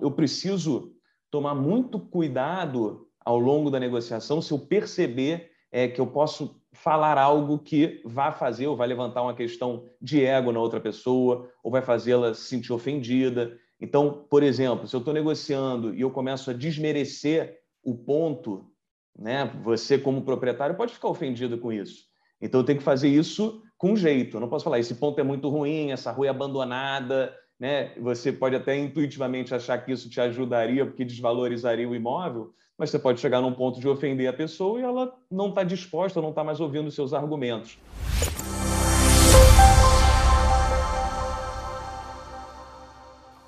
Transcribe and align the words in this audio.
eu 0.00 0.10
preciso 0.10 0.92
tomar 1.30 1.54
muito 1.54 1.98
cuidado 1.98 3.06
ao 3.24 3.38
longo 3.38 3.70
da 3.70 3.78
negociação 3.78 4.40
se 4.40 4.52
eu 4.52 4.58
perceber 4.58 5.50
é, 5.70 5.86
que 5.86 6.00
eu 6.00 6.06
posso 6.06 6.60
falar 6.72 7.18
algo 7.18 7.58
que 7.58 8.00
vá 8.04 8.32
fazer 8.32 8.66
ou 8.66 8.76
vai 8.76 8.88
levantar 8.88 9.22
uma 9.22 9.34
questão 9.34 9.84
de 10.00 10.24
ego 10.24 10.52
na 10.52 10.60
outra 10.60 10.80
pessoa 10.80 11.50
ou 11.62 11.70
vai 11.70 11.82
fazê-la 11.82 12.34
se 12.34 12.42
sentir 12.42 12.72
ofendida. 12.72 13.56
Então, 13.80 14.26
por 14.28 14.42
exemplo, 14.42 14.86
se 14.86 14.94
eu 14.94 14.98
estou 14.98 15.14
negociando 15.14 15.94
e 15.94 16.00
eu 16.00 16.10
começo 16.10 16.50
a 16.50 16.54
desmerecer 16.54 17.58
o 17.82 17.94
ponto, 17.94 18.66
né, 19.18 19.50
você 19.62 19.98
como 19.98 20.22
proprietário 20.22 20.76
pode 20.76 20.92
ficar 20.92 21.08
ofendido 21.08 21.58
com 21.58 21.72
isso. 21.72 22.04
Então, 22.40 22.60
eu 22.60 22.64
tenho 22.64 22.78
que 22.78 22.84
fazer 22.84 23.08
isso 23.08 23.62
com 23.76 23.96
jeito. 23.96 24.36
Eu 24.36 24.40
não 24.40 24.48
posso 24.48 24.64
falar, 24.64 24.78
esse 24.78 24.94
ponto 24.94 25.18
é 25.20 25.22
muito 25.22 25.48
ruim, 25.48 25.90
essa 25.90 26.10
rua 26.10 26.26
é 26.26 26.30
abandonada, 26.30 27.34
né? 27.60 27.92
Você 27.98 28.32
pode 28.32 28.56
até 28.56 28.74
intuitivamente 28.74 29.54
achar 29.54 29.76
que 29.84 29.92
isso 29.92 30.08
te 30.08 30.18
ajudaria 30.18 30.86
porque 30.86 31.04
desvalorizaria 31.04 31.86
o 31.86 31.94
imóvel, 31.94 32.54
mas 32.78 32.88
você 32.88 32.98
pode 32.98 33.20
chegar 33.20 33.42
num 33.42 33.52
ponto 33.52 33.78
de 33.78 33.86
ofender 33.86 34.26
a 34.26 34.32
pessoa 34.32 34.80
e 34.80 34.82
ela 34.82 35.14
não 35.30 35.50
está 35.50 35.62
disposta, 35.62 36.22
não 36.22 36.30
está 36.30 36.42
mais 36.42 36.58
ouvindo 36.58 36.86
os 36.86 36.94
seus 36.94 37.12
argumentos. 37.12 37.78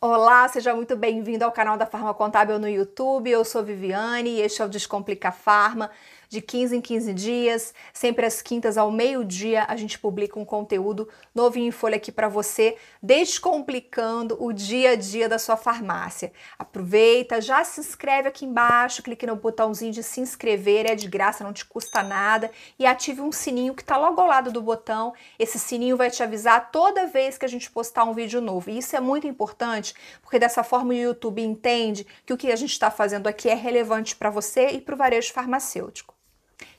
Olá, 0.05 0.47
seja 0.49 0.75
muito 0.75 0.97
bem-vindo 0.97 1.45
ao 1.45 1.53
canal 1.53 1.79
da 1.79 1.87
Farma 1.87 2.13
Contábil 2.13 2.59
no 2.59 2.69
YouTube. 2.69 3.31
Eu 3.31 3.45
sou 3.45 3.63
Viviane 3.63 4.31
e 4.31 4.41
este 4.41 4.61
é 4.61 4.65
o 4.65 4.69
Descomplica 4.69 5.33
Farma 5.33 5.91
de 6.33 6.41
15 6.41 6.77
em 6.77 6.81
15 6.81 7.13
dias, 7.13 7.75
sempre 7.93 8.25
às 8.25 8.41
quintas 8.41 8.79
ao 8.79 8.91
meio-dia, 8.91 9.67
a 9.69 9.77
gente 9.77 9.99
publica 9.99 10.41
um 10.41 10.47
conteúdo 10.47 11.07
novinho 11.35 11.69
em 11.69 11.71
folha 11.71 11.97
aqui 11.97 12.11
para 12.11 12.27
você, 12.27 12.75
descomplicando 13.03 14.43
o 14.43 14.51
dia 14.51 14.93
a 14.93 14.97
dia 14.97 15.29
da 15.29 15.39
sua 15.39 15.59
farmácia. 15.59 16.33
Aproveita, 16.59 17.39
já 17.39 17.63
se 17.65 17.81
inscreve 17.81 18.29
aqui 18.29 18.47
embaixo, 18.47 19.03
clique 19.03 19.27
no 19.27 19.37
botãozinho 19.37 19.93
de 19.93 20.03
se 20.03 20.23
inscrever, 20.23 20.91
é 20.91 20.95
de 20.95 21.07
graça, 21.07 21.45
não 21.45 21.53
te 21.53 21.67
custa 21.67 22.03
nada, 22.03 22.51
e 22.79 22.87
ative 22.87 23.21
um 23.21 23.31
sininho 23.31 23.75
que 23.75 23.83
está 23.83 23.99
logo 23.99 24.19
ao 24.19 24.27
lado 24.27 24.51
do 24.51 24.63
botão. 24.63 25.13
Esse 25.39 25.59
sininho 25.59 25.99
vai 25.99 26.11
te 26.11 26.23
avisar 26.23 26.71
toda 26.71 27.07
vez 27.07 27.37
que 27.37 27.45
a 27.45 27.49
gente 27.49 27.71
postar 27.71 28.05
um 28.05 28.15
vídeo 28.15 28.41
novo. 28.41 28.71
E 28.71 28.79
isso 28.79 28.97
é 28.97 29.01
muito 29.01 29.27
importante, 29.27 29.93
porque 30.23 30.39
dessa 30.39 30.65
forma 30.65 30.95
o 30.95 30.97
YouTube 30.97 31.43
entende 31.43 32.07
que 32.25 32.33
o 32.33 32.39
que 32.39 32.51
a 32.51 32.57
gente 32.57 32.73
está 32.73 32.91
fazendo 32.91 33.27
aqui 33.27 33.51
é 33.51 33.55
relevante 33.55 34.17
para 34.17 34.31
você 34.31 34.69
e 34.69 34.81
para 34.81 34.95
o 34.95 34.99
varejo 34.99 35.31
farmacêutico. 35.31 36.22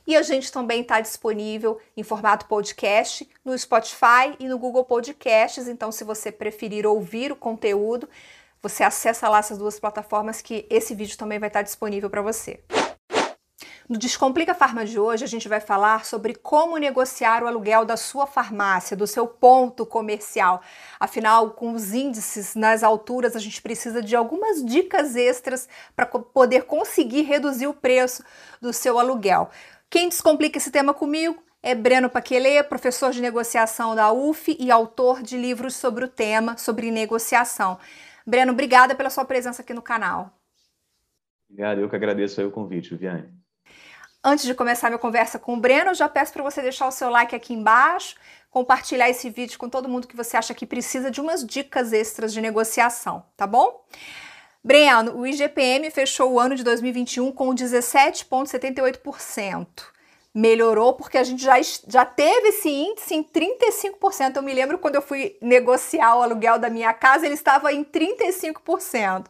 E 0.06 0.16
a 0.16 0.22
gente 0.22 0.52
também 0.52 0.82
está 0.82 1.00
disponível 1.00 1.80
em 1.96 2.02
formato 2.02 2.46
podcast 2.46 3.28
no 3.44 3.56
Spotify 3.56 4.36
e 4.38 4.46
no 4.46 4.58
Google 4.58 4.84
Podcasts. 4.84 5.66
Então, 5.66 5.90
se 5.90 6.04
você 6.04 6.30
preferir 6.30 6.86
ouvir 6.86 7.32
o 7.32 7.36
conteúdo, 7.36 8.08
você 8.62 8.82
acessa 8.82 9.28
lá 9.28 9.38
essas 9.38 9.58
duas 9.58 9.80
plataformas 9.80 10.42
que 10.42 10.66
esse 10.70 10.94
vídeo 10.94 11.16
também 11.16 11.38
vai 11.38 11.48
estar 11.48 11.62
disponível 11.62 12.10
para 12.10 12.22
você. 12.22 12.60
No 13.86 13.98
Descomplica 13.98 14.54
Farma 14.54 14.86
de 14.86 14.98
hoje, 14.98 15.24
a 15.24 15.28
gente 15.28 15.46
vai 15.46 15.60
falar 15.60 16.06
sobre 16.06 16.34
como 16.34 16.78
negociar 16.78 17.42
o 17.42 17.46
aluguel 17.46 17.84
da 17.84 17.98
sua 17.98 18.26
farmácia, 18.26 18.96
do 18.96 19.06
seu 19.06 19.26
ponto 19.26 19.84
comercial. 19.84 20.62
Afinal, 20.98 21.50
com 21.50 21.74
os 21.74 21.92
índices 21.92 22.54
nas 22.54 22.82
alturas, 22.82 23.36
a 23.36 23.38
gente 23.38 23.60
precisa 23.60 24.00
de 24.00 24.16
algumas 24.16 24.64
dicas 24.64 25.14
extras 25.14 25.68
para 25.94 26.06
poder 26.06 26.64
conseguir 26.64 27.22
reduzir 27.22 27.66
o 27.66 27.74
preço 27.74 28.24
do 28.58 28.72
seu 28.72 28.98
aluguel. 28.98 29.50
Quem 29.90 30.08
descomplica 30.08 30.58
esse 30.58 30.70
tema 30.70 30.92
comigo 30.92 31.42
é 31.62 31.74
Breno 31.74 32.10
Paquelê, 32.10 32.62
professor 32.62 33.10
de 33.10 33.22
negociação 33.22 33.94
da 33.94 34.12
UF 34.12 34.56
e 34.58 34.70
autor 34.70 35.22
de 35.22 35.36
livros 35.36 35.74
sobre 35.76 36.04
o 36.04 36.08
tema, 36.08 36.56
sobre 36.58 36.90
negociação. 36.90 37.78
Breno, 38.26 38.52
obrigada 38.52 38.94
pela 38.94 39.08
sua 39.10 39.24
presença 39.24 39.62
aqui 39.62 39.72
no 39.72 39.82
canal. 39.82 40.30
Obrigado, 41.48 41.80
eu 41.80 41.88
que 41.88 41.96
agradeço 41.96 42.44
o 42.44 42.50
convite, 42.50 42.90
Viviane. 42.90 43.32
Antes 44.22 44.46
de 44.46 44.54
começar 44.54 44.88
minha 44.88 44.98
conversa 44.98 45.38
com 45.38 45.54
o 45.54 45.60
Breno, 45.60 45.94
já 45.94 46.08
peço 46.08 46.32
para 46.32 46.42
você 46.42 46.62
deixar 46.62 46.88
o 46.88 46.90
seu 46.90 47.10
like 47.10 47.36
aqui 47.36 47.52
embaixo, 47.52 48.16
compartilhar 48.50 49.08
esse 49.10 49.28
vídeo 49.28 49.58
com 49.58 49.68
todo 49.68 49.88
mundo 49.88 50.08
que 50.08 50.16
você 50.16 50.36
acha 50.36 50.54
que 50.54 50.66
precisa 50.66 51.10
de 51.10 51.20
umas 51.20 51.46
dicas 51.46 51.92
extras 51.92 52.32
de 52.32 52.40
negociação, 52.40 53.24
tá 53.36 53.46
bom? 53.46 53.84
Breno, 54.66 55.18
o 55.18 55.26
IGPM 55.26 55.90
fechou 55.90 56.32
o 56.32 56.40
ano 56.40 56.56
de 56.56 56.64
2021 56.64 57.30
com 57.32 57.54
17,78%. 57.54 59.66
Melhorou 60.34 60.94
porque 60.94 61.18
a 61.18 61.22
gente 61.22 61.44
já, 61.44 61.56
já 61.86 62.06
teve 62.06 62.48
esse 62.48 62.70
índice 62.70 63.14
em 63.14 63.22
35%. 63.22 64.36
Eu 64.36 64.42
me 64.42 64.54
lembro 64.54 64.78
quando 64.78 64.94
eu 64.94 65.02
fui 65.02 65.36
negociar 65.42 66.16
o 66.16 66.22
aluguel 66.22 66.58
da 66.58 66.70
minha 66.70 66.94
casa, 66.94 67.26
ele 67.26 67.34
estava 67.34 67.74
em 67.74 67.84
35%. 67.84 69.26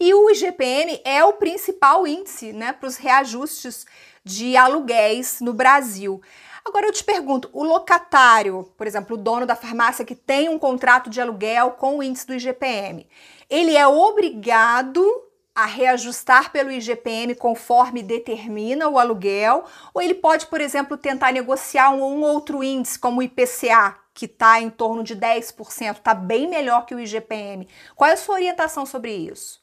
E 0.00 0.14
o 0.14 0.30
IGPM 0.30 1.02
é 1.04 1.22
o 1.22 1.34
principal 1.34 2.06
índice 2.06 2.54
né, 2.54 2.72
para 2.72 2.88
os 2.88 2.96
reajustes 2.96 3.84
de 4.24 4.56
aluguéis 4.56 5.42
no 5.42 5.52
Brasil. 5.52 6.22
Agora 6.64 6.86
eu 6.86 6.92
te 6.92 7.04
pergunto, 7.04 7.50
o 7.52 7.64
locatário, 7.64 8.70
por 8.76 8.86
exemplo, 8.86 9.16
o 9.16 9.18
dono 9.18 9.44
da 9.44 9.56
farmácia 9.56 10.04
que 10.04 10.14
tem 10.14 10.48
um 10.48 10.58
contrato 10.58 11.10
de 11.10 11.20
aluguel 11.20 11.72
com 11.72 11.98
o 11.98 12.02
índice 12.02 12.26
do 12.26 12.34
IGPM, 12.34 13.06
ele 13.50 13.76
é 13.76 13.86
obrigado 13.86 15.04
a 15.54 15.66
reajustar 15.66 16.52
pelo 16.52 16.70
IGPM 16.70 17.34
conforme 17.34 18.02
determina 18.02 18.88
o 18.88 18.98
aluguel, 18.98 19.64
ou 19.92 20.00
ele 20.00 20.14
pode, 20.14 20.46
por 20.46 20.60
exemplo, 20.60 20.96
tentar 20.96 21.32
negociar 21.32 21.90
um, 21.90 22.22
outro 22.22 22.62
índice, 22.62 22.98
como 22.98 23.20
o 23.20 23.22
IPCA, 23.22 23.96
que 24.14 24.26
está 24.26 24.60
em 24.60 24.70
torno 24.70 25.02
de 25.02 25.16
10%, 25.16 25.96
está 25.96 26.14
bem 26.14 26.48
melhor 26.48 26.86
que 26.86 26.94
o 26.94 27.00
IGPM. 27.00 27.66
Qual 27.96 28.08
é 28.08 28.12
a 28.14 28.16
sua 28.16 28.36
orientação 28.36 28.86
sobre 28.86 29.12
isso? 29.12 29.60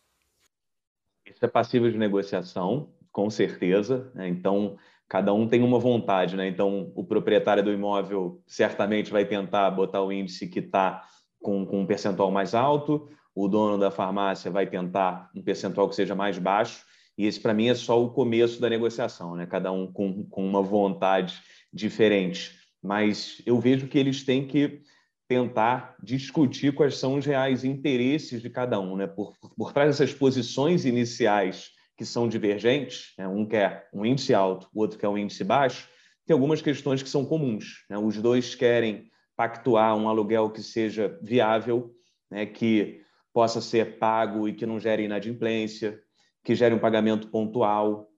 Isso 1.26 1.44
é 1.44 1.48
passível 1.48 1.90
de 1.90 1.98
negociação, 1.98 2.90
com 3.12 3.30
certeza. 3.30 4.12
Né? 4.14 4.28
Então, 4.28 4.78
cada 5.08 5.34
um 5.34 5.48
tem 5.48 5.64
uma 5.64 5.80
vontade. 5.80 6.36
Né? 6.36 6.48
Então, 6.48 6.92
o 6.96 7.04
proprietário 7.04 7.64
do 7.64 7.72
imóvel 7.72 8.42
certamente 8.46 9.12
vai 9.12 9.26
tentar 9.26 9.70
botar 9.72 10.02
o 10.02 10.12
índice 10.12 10.48
que 10.48 10.60
está 10.60 11.04
com, 11.42 11.66
com 11.66 11.82
um 11.82 11.86
percentual 11.86 12.32
mais 12.32 12.54
alto, 12.56 13.10
o 13.40 13.48
dono 13.48 13.78
da 13.78 13.92
farmácia 13.92 14.50
vai 14.50 14.66
tentar 14.66 15.30
um 15.36 15.44
percentual 15.44 15.88
que 15.88 15.96
seja 15.96 16.16
mais 16.16 16.40
baixo, 16.40 16.84
e 17.16 17.28
esse, 17.28 17.40
para 17.40 17.54
mim, 17.54 17.68
é 17.68 17.76
só 17.76 18.04
o 18.04 18.10
começo 18.10 18.60
da 18.60 18.68
negociação, 18.68 19.36
né? 19.36 19.46
cada 19.46 19.72
um 19.72 19.92
com, 19.92 20.24
com 20.26 20.44
uma 20.44 20.62
vontade 20.62 21.40
diferente. 21.72 22.58
Mas 22.82 23.40
eu 23.46 23.60
vejo 23.60 23.88
que 23.88 23.98
eles 23.98 24.24
têm 24.24 24.48
que 24.48 24.82
tentar 25.28 25.96
discutir 26.02 26.74
quais 26.74 26.98
são 26.98 27.16
os 27.16 27.26
reais 27.26 27.64
interesses 27.64 28.42
de 28.42 28.50
cada 28.50 28.80
um. 28.80 28.96
Né? 28.96 29.06
Por, 29.06 29.34
por 29.56 29.72
trás 29.72 29.90
dessas 29.90 30.16
posições 30.16 30.84
iniciais 30.84 31.70
que 31.96 32.06
são 32.06 32.28
divergentes, 32.28 33.14
né? 33.20 33.28
um 33.28 33.46
quer 33.46 33.88
um 33.94 34.04
índice 34.04 34.34
alto, 34.34 34.68
o 34.74 34.82
outro 34.82 34.98
quer 34.98 35.10
um 35.10 35.18
índice 35.18 35.44
baixo, 35.44 35.88
tem 36.26 36.34
algumas 36.34 36.62
questões 36.62 37.04
que 37.04 37.10
são 37.10 37.24
comuns. 37.24 37.86
Né? 37.88 38.00
Os 38.00 38.20
dois 38.20 38.56
querem 38.56 39.12
pactuar 39.36 39.96
um 39.96 40.10
aluguel 40.10 40.50
que 40.50 40.64
seja 40.64 41.20
viável, 41.22 41.92
né? 42.32 42.48
que 42.48 43.06
possa 43.38 43.62
ser 43.62 44.00
pago 44.00 44.50
e 44.50 44.54
que 44.54 44.66
não 44.66 44.80
gere 44.80 45.04
inadimplência, 45.04 46.02
que 46.44 46.56
gere 46.56 46.74
um 46.74 46.80
pagamento 46.80 47.28
pontual, 47.28 48.10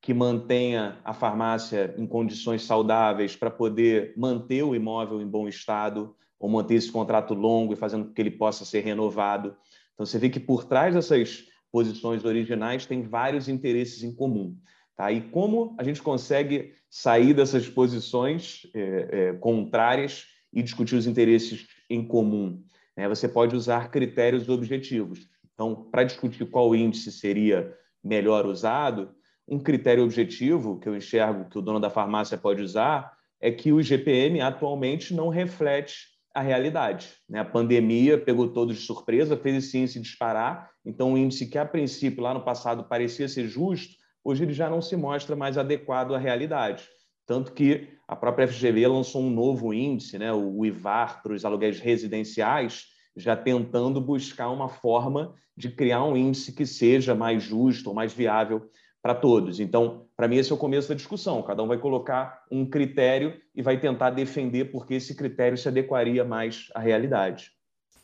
que 0.00 0.14
mantenha 0.14 1.00
a 1.02 1.12
farmácia 1.12 1.92
em 1.98 2.06
condições 2.06 2.62
saudáveis 2.62 3.34
para 3.34 3.50
poder 3.50 4.14
manter 4.16 4.62
o 4.62 4.72
imóvel 4.72 5.20
em 5.20 5.26
bom 5.26 5.48
estado 5.48 6.14
ou 6.38 6.48
manter 6.48 6.76
esse 6.76 6.92
contrato 6.92 7.34
longo 7.34 7.72
e 7.72 7.76
fazendo 7.76 8.04
com 8.04 8.12
que 8.12 8.22
ele 8.22 8.30
possa 8.30 8.64
ser 8.64 8.84
renovado. 8.84 9.56
Então, 9.92 10.06
você 10.06 10.20
vê 10.20 10.30
que 10.30 10.38
por 10.38 10.64
trás 10.64 10.94
dessas 10.94 11.46
posições 11.72 12.24
originais 12.24 12.86
tem 12.86 13.02
vários 13.02 13.48
interesses 13.48 14.04
em 14.04 14.14
comum. 14.14 14.56
Tá? 14.94 15.10
E 15.10 15.20
como 15.20 15.74
a 15.80 15.82
gente 15.82 16.00
consegue 16.00 16.74
sair 16.88 17.34
dessas 17.34 17.68
posições 17.68 18.60
é, 18.72 19.08
é, 19.10 19.32
contrárias 19.32 20.26
e 20.52 20.62
discutir 20.62 20.94
os 20.94 21.08
interesses 21.08 21.66
em 21.90 22.06
comum? 22.06 22.62
Né? 23.00 23.08
Você 23.08 23.26
pode 23.26 23.56
usar 23.56 23.90
critérios 23.90 24.46
objetivos. 24.50 25.26
Então, 25.54 25.88
para 25.90 26.04
discutir 26.04 26.44
qual 26.44 26.74
índice 26.74 27.10
seria 27.10 27.74
melhor 28.04 28.44
usado, 28.44 29.14
um 29.48 29.58
critério 29.58 30.04
objetivo 30.04 30.78
que 30.78 30.86
eu 30.86 30.94
enxergo 30.94 31.48
que 31.48 31.58
o 31.58 31.62
dono 31.62 31.80
da 31.80 31.88
farmácia 31.88 32.36
pode 32.36 32.60
usar 32.60 33.10
é 33.40 33.50
que 33.50 33.72
o 33.72 33.80
IGPM 33.80 34.42
atualmente 34.42 35.14
não 35.14 35.30
reflete 35.30 36.08
a 36.34 36.42
realidade. 36.42 37.08
Né? 37.26 37.40
A 37.40 37.44
pandemia 37.44 38.18
pegou 38.18 38.48
todos 38.52 38.76
de 38.76 38.82
surpresa, 38.82 39.34
fez 39.34 39.64
esse 39.64 39.78
índice 39.78 39.98
disparar, 39.98 40.70
então 40.84 41.14
o 41.14 41.18
índice 41.18 41.46
que 41.46 41.56
a 41.56 41.64
princípio 41.64 42.22
lá 42.22 42.34
no 42.34 42.44
passado 42.44 42.84
parecia 42.84 43.26
ser 43.28 43.48
justo, 43.48 43.94
hoje 44.22 44.44
ele 44.44 44.52
já 44.52 44.68
não 44.68 44.82
se 44.82 44.94
mostra 44.94 45.34
mais 45.34 45.56
adequado 45.56 46.14
à 46.14 46.18
realidade. 46.18 46.86
Tanto 47.26 47.52
que 47.52 47.88
a 48.10 48.16
própria 48.16 48.48
FGV 48.48 48.88
lançou 48.88 49.22
um 49.22 49.30
novo 49.30 49.72
índice, 49.72 50.18
né, 50.18 50.32
o 50.32 50.66
IVAR, 50.66 51.22
para 51.22 51.32
os 51.32 51.44
aluguéis 51.44 51.78
residenciais, 51.78 52.86
já 53.16 53.36
tentando 53.36 54.00
buscar 54.00 54.50
uma 54.50 54.68
forma 54.68 55.32
de 55.56 55.70
criar 55.70 56.02
um 56.02 56.16
índice 56.16 56.52
que 56.52 56.66
seja 56.66 57.14
mais 57.14 57.40
justo 57.40 57.88
ou 57.88 57.94
mais 57.94 58.12
viável 58.12 58.68
para 59.00 59.14
todos. 59.14 59.60
Então, 59.60 60.08
para 60.16 60.26
mim, 60.26 60.38
esse 60.38 60.50
é 60.50 60.54
o 60.56 60.58
começo 60.58 60.88
da 60.88 60.96
discussão. 60.96 61.40
Cada 61.44 61.62
um 61.62 61.68
vai 61.68 61.78
colocar 61.78 62.42
um 62.50 62.68
critério 62.68 63.40
e 63.54 63.62
vai 63.62 63.78
tentar 63.78 64.10
defender 64.10 64.72
porque 64.72 64.94
esse 64.94 65.14
critério 65.14 65.56
se 65.56 65.68
adequaria 65.68 66.24
mais 66.24 66.66
à 66.74 66.80
realidade. 66.80 67.52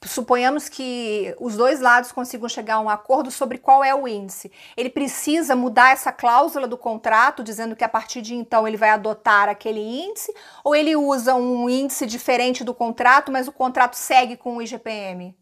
Suponhamos 0.04 0.69
que 0.69 1.34
os 1.40 1.56
dois 1.56 1.81
lados 1.81 2.12
consigam 2.12 2.48
chegar 2.48 2.75
a 2.75 2.81
um 2.81 2.88
acordo 2.88 3.31
sobre 3.31 3.58
qual 3.58 3.82
é 3.82 3.94
o 3.94 4.06
índice. 4.06 4.52
Ele 4.76 4.90
precisa 4.90 5.56
mudar 5.56 5.93
essa 5.93 6.12
cláusula 6.12 6.69
do 6.69 6.76
contrato, 6.76 7.43
dizendo 7.43 7.75
que 7.75 7.84
a 7.84 7.88
partir 7.88 8.22
de 8.22 8.34
então 8.34 8.66
ele 8.66 8.76
vai 8.76 8.90
adotar 8.90 9.48
aquele 9.48 9.81
índice, 9.81 10.32
ou 10.62 10.75
ele 10.75 10.94
usa 10.96 11.34
um 11.34 11.69
índice 11.69 12.06
diferente 12.06 12.62
do 12.62 12.75
contrato, 12.75 13.32
mas 13.32 13.48
o 13.48 13.52
contrato 13.52 13.94
segue 13.94 14.37
com 14.37 14.56
o 14.56 14.62
IGPM? 14.62 15.37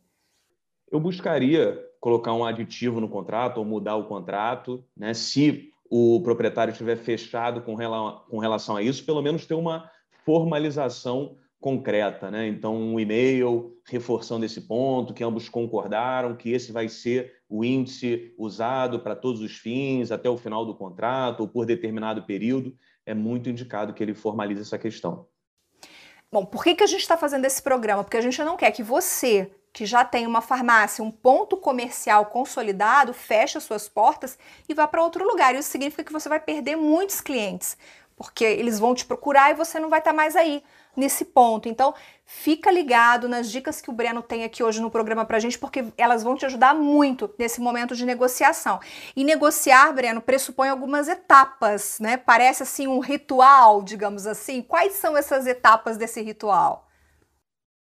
Eu 0.90 1.00
buscaria 1.00 1.78
colocar 2.00 2.32
um 2.32 2.44
aditivo 2.44 3.00
no 3.00 3.08
contrato 3.08 3.58
ou 3.58 3.64
mudar 3.64 3.96
o 3.96 4.04
contrato, 4.04 4.84
né? 4.96 5.14
Se 5.14 5.72
o 5.90 6.20
proprietário 6.22 6.72
estiver 6.72 6.96
fechado 6.96 7.62
com, 7.62 7.74
relação 8.38 8.76
a 8.76 8.82
isso, 8.82 9.04
pelo 9.04 9.22
menos 9.22 9.46
ter 9.46 9.54
uma 9.54 9.90
formalização 10.24 11.36
concreta, 11.64 12.30
né? 12.30 12.46
Então, 12.46 12.76
um 12.76 13.00
e-mail 13.00 13.74
reforçando 13.86 14.44
esse 14.44 14.60
ponto, 14.60 15.14
que 15.14 15.24
ambos 15.24 15.48
concordaram 15.48 16.36
que 16.36 16.52
esse 16.52 16.70
vai 16.70 16.90
ser 16.90 17.38
o 17.48 17.64
índice 17.64 18.34
usado 18.36 19.00
para 19.00 19.16
todos 19.16 19.40
os 19.40 19.56
fins, 19.56 20.12
até 20.12 20.28
o 20.28 20.36
final 20.36 20.66
do 20.66 20.74
contrato 20.74 21.40
ou 21.40 21.48
por 21.48 21.64
determinado 21.64 22.22
período, 22.24 22.76
é 23.06 23.14
muito 23.14 23.48
indicado 23.48 23.94
que 23.94 24.02
ele 24.02 24.12
formalize 24.12 24.60
essa 24.60 24.78
questão. 24.78 25.26
Bom, 26.30 26.44
por 26.44 26.62
que, 26.62 26.74
que 26.74 26.84
a 26.84 26.86
gente 26.86 27.00
está 27.00 27.16
fazendo 27.16 27.46
esse 27.46 27.62
programa? 27.62 28.04
Porque 28.04 28.18
a 28.18 28.20
gente 28.20 28.44
não 28.44 28.58
quer 28.58 28.70
que 28.70 28.82
você, 28.82 29.50
que 29.72 29.86
já 29.86 30.04
tem 30.04 30.26
uma 30.26 30.42
farmácia, 30.42 31.02
um 31.02 31.10
ponto 31.10 31.56
comercial 31.56 32.26
consolidado, 32.26 33.14
feche 33.14 33.56
as 33.56 33.64
suas 33.64 33.88
portas 33.88 34.38
e 34.68 34.74
vá 34.74 34.86
para 34.86 35.02
outro 35.02 35.26
lugar. 35.26 35.54
Isso 35.54 35.70
significa 35.70 36.04
que 36.04 36.12
você 36.12 36.28
vai 36.28 36.40
perder 36.40 36.76
muitos 36.76 37.22
clientes, 37.22 37.78
porque 38.14 38.44
eles 38.44 38.78
vão 38.78 38.94
te 38.94 39.06
procurar 39.06 39.50
e 39.50 39.54
você 39.54 39.80
não 39.80 39.88
vai 39.88 40.00
estar 40.00 40.10
tá 40.10 40.16
mais 40.16 40.36
aí 40.36 40.62
nesse 40.96 41.24
ponto. 41.24 41.68
Então, 41.68 41.94
fica 42.24 42.70
ligado 42.70 43.28
nas 43.28 43.50
dicas 43.50 43.80
que 43.80 43.90
o 43.90 43.92
Breno 43.92 44.22
tem 44.22 44.44
aqui 44.44 44.62
hoje 44.62 44.80
no 44.80 44.90
programa 44.90 45.24
pra 45.24 45.38
gente, 45.38 45.58
porque 45.58 45.84
elas 45.96 46.22
vão 46.22 46.36
te 46.36 46.46
ajudar 46.46 46.74
muito 46.74 47.30
nesse 47.38 47.60
momento 47.60 47.94
de 47.94 48.04
negociação. 48.04 48.80
E 49.14 49.24
negociar, 49.24 49.92
Breno, 49.92 50.20
pressupõe 50.20 50.68
algumas 50.68 51.08
etapas, 51.08 51.98
né? 52.00 52.16
Parece 52.16 52.62
assim 52.62 52.86
um 52.86 53.00
ritual, 53.00 53.82
digamos 53.82 54.26
assim. 54.26 54.62
Quais 54.62 54.94
são 54.94 55.16
essas 55.16 55.46
etapas 55.46 55.96
desse 55.96 56.22
ritual? 56.22 56.88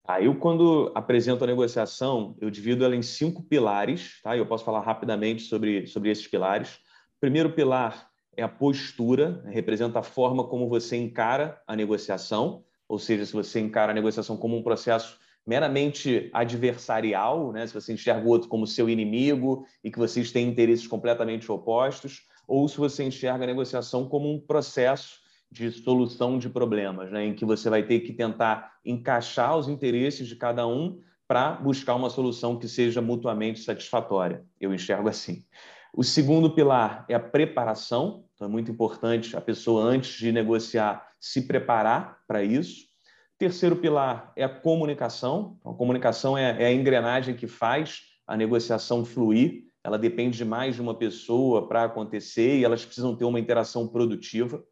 Ah, 0.06 0.18
quando 0.38 0.92
apresento 0.94 1.44
a 1.44 1.46
negociação, 1.46 2.36
eu 2.38 2.50
divido 2.50 2.84
ela 2.84 2.94
em 2.94 3.00
cinco 3.00 3.42
pilares, 3.42 4.20
tá? 4.22 4.36
Eu 4.36 4.44
posso 4.44 4.62
falar 4.62 4.80
rapidamente 4.80 5.44
sobre, 5.44 5.86
sobre 5.86 6.10
esses 6.10 6.26
pilares. 6.28 6.74
O 7.16 7.20
primeiro 7.20 7.52
pilar 7.54 8.10
é 8.36 8.42
a 8.42 8.48
postura, 8.48 9.42
representa 9.46 10.00
a 10.00 10.02
forma 10.02 10.46
como 10.46 10.68
você 10.68 10.96
encara 10.96 11.58
a 11.66 11.74
negociação. 11.74 12.64
Ou 12.94 12.98
seja, 13.00 13.26
se 13.26 13.32
você 13.32 13.58
encara 13.58 13.90
a 13.90 13.94
negociação 13.94 14.36
como 14.36 14.56
um 14.56 14.62
processo 14.62 15.18
meramente 15.44 16.30
adversarial, 16.32 17.50
né? 17.50 17.66
se 17.66 17.74
você 17.74 17.92
enxerga 17.92 18.24
o 18.24 18.30
outro 18.30 18.48
como 18.48 18.68
seu 18.68 18.88
inimigo 18.88 19.66
e 19.82 19.90
que 19.90 19.98
vocês 19.98 20.30
têm 20.30 20.48
interesses 20.48 20.86
completamente 20.86 21.50
opostos, 21.50 22.22
ou 22.46 22.68
se 22.68 22.76
você 22.76 23.02
enxerga 23.02 23.42
a 23.42 23.48
negociação 23.48 24.08
como 24.08 24.32
um 24.32 24.38
processo 24.38 25.18
de 25.50 25.72
solução 25.72 26.38
de 26.38 26.48
problemas, 26.48 27.10
né? 27.10 27.26
em 27.26 27.34
que 27.34 27.44
você 27.44 27.68
vai 27.68 27.82
ter 27.82 27.98
que 27.98 28.12
tentar 28.12 28.74
encaixar 28.84 29.56
os 29.56 29.68
interesses 29.68 30.28
de 30.28 30.36
cada 30.36 30.64
um 30.64 31.00
para 31.26 31.50
buscar 31.50 31.96
uma 31.96 32.10
solução 32.10 32.56
que 32.56 32.68
seja 32.68 33.02
mutuamente 33.02 33.58
satisfatória. 33.58 34.44
Eu 34.60 34.72
enxergo 34.72 35.08
assim. 35.08 35.44
O 35.92 36.04
segundo 36.04 36.48
pilar 36.48 37.04
é 37.08 37.14
a 37.14 37.20
preparação, 37.20 38.24
então 38.34 38.46
é 38.46 38.50
muito 38.50 38.70
importante 38.70 39.36
a 39.36 39.40
pessoa, 39.40 39.82
antes 39.82 40.16
de 40.16 40.30
negociar, 40.30 41.08
se 41.24 41.40
preparar 41.40 42.18
para 42.28 42.42
isso. 42.42 42.84
Terceiro 43.38 43.76
pilar 43.76 44.30
é 44.36 44.44
a 44.44 44.48
comunicação. 44.48 45.56
Então, 45.58 45.72
a 45.72 45.74
comunicação 45.74 46.36
é, 46.36 46.62
é 46.62 46.66
a 46.66 46.72
engrenagem 46.72 47.34
que 47.34 47.46
faz 47.46 48.02
a 48.26 48.36
negociação 48.36 49.06
fluir. 49.06 49.64
Ela 49.82 49.98
depende 49.98 50.36
de 50.36 50.44
mais 50.44 50.74
de 50.74 50.82
uma 50.82 50.94
pessoa 50.94 51.66
para 51.66 51.84
acontecer 51.84 52.58
e 52.58 52.64
elas 52.64 52.84
precisam 52.84 53.16
ter 53.16 53.24
uma 53.24 53.40
interação 53.40 53.88
produtiva. 53.88 54.62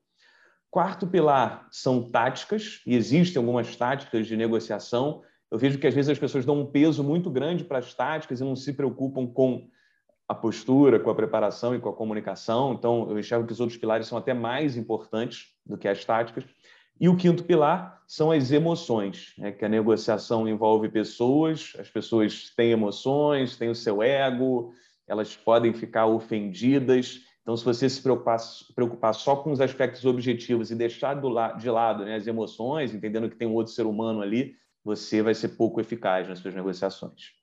Quarto 0.71 1.07
pilar 1.07 1.69
são 1.71 2.11
táticas, 2.11 2.83
e 2.87 2.95
existem 2.95 3.41
algumas 3.41 3.75
táticas 3.75 4.27
de 4.27 4.37
negociação. 4.37 5.23
Eu 5.51 5.57
vejo 5.57 5.79
que 5.79 5.87
às 5.87 5.95
vezes 5.95 6.11
as 6.11 6.19
pessoas 6.19 6.45
dão 6.45 6.61
um 6.61 6.67
peso 6.67 7.03
muito 7.03 7.31
grande 7.31 7.65
para 7.65 7.79
as 7.79 7.95
táticas 7.95 8.41
e 8.41 8.45
não 8.45 8.57
se 8.57 8.75
preocupam 8.75 9.27
com 9.27 9.69
a 10.33 10.35
postura, 10.35 10.99
com 10.99 11.11
a 11.11 11.15
preparação 11.15 11.75
e 11.75 11.79
com 11.79 11.89
a 11.89 11.93
comunicação. 11.93 12.73
Então, 12.73 13.09
eu 13.09 13.19
enxergo 13.19 13.47
que 13.47 13.53
os 13.53 13.61
outros 13.61 13.79
pilares 13.79 14.07
são 14.07 14.19
até 14.19 14.35
mais 14.35 14.77
importantes 14.77 15.55
do 15.65 15.79
que 15.79 15.87
as 15.87 16.05
táticas. 16.05 16.45
E 17.01 17.09
o 17.09 17.17
quinto 17.17 17.45
pilar 17.45 18.03
são 18.07 18.31
as 18.31 18.53
emoções, 18.53 19.33
né? 19.39 19.53
que 19.53 19.65
a 19.65 19.69
negociação 19.69 20.49
envolve 20.49 20.89
pessoas, 20.89 21.73
as 21.79 21.89
pessoas 21.89 22.53
têm 22.55 22.71
emoções, 22.71 23.57
têm 23.57 23.71
o 23.71 23.75
seu 23.75 24.03
ego, 24.03 24.73
elas 25.07 25.35
podem 25.35 25.73
ficar 25.73 26.07
ofendidas. 26.07 27.21
Então, 27.43 27.57
se 27.57 27.65
você 27.65 27.89
se 27.89 28.01
preocupar, 28.01 28.39
preocupar 28.75 29.15
só 29.15 29.37
com 29.37 29.51
os 29.51 29.61
aspectos 29.61 30.05
objetivos 30.05 30.71
e 30.71 30.77
deixar 30.77 31.21
de 31.59 31.71
lado 31.71 32.05
né, 32.05 32.17
as 32.17 32.27
emoções, 32.27 32.95
entendendo 32.95 33.29
que 33.29 33.37
tem 33.37 33.49
um 33.49 33.55
outro 33.55 33.73
ser 33.73 33.85
humano 33.85 34.21
ali, 34.21 34.55
você 34.85 35.23
vai 35.23 35.35
ser 35.35 35.51
pouco 35.51 35.81
eficaz 35.81 36.29
nas 36.29 36.39
suas 36.39 36.55
negociações. 36.55 37.42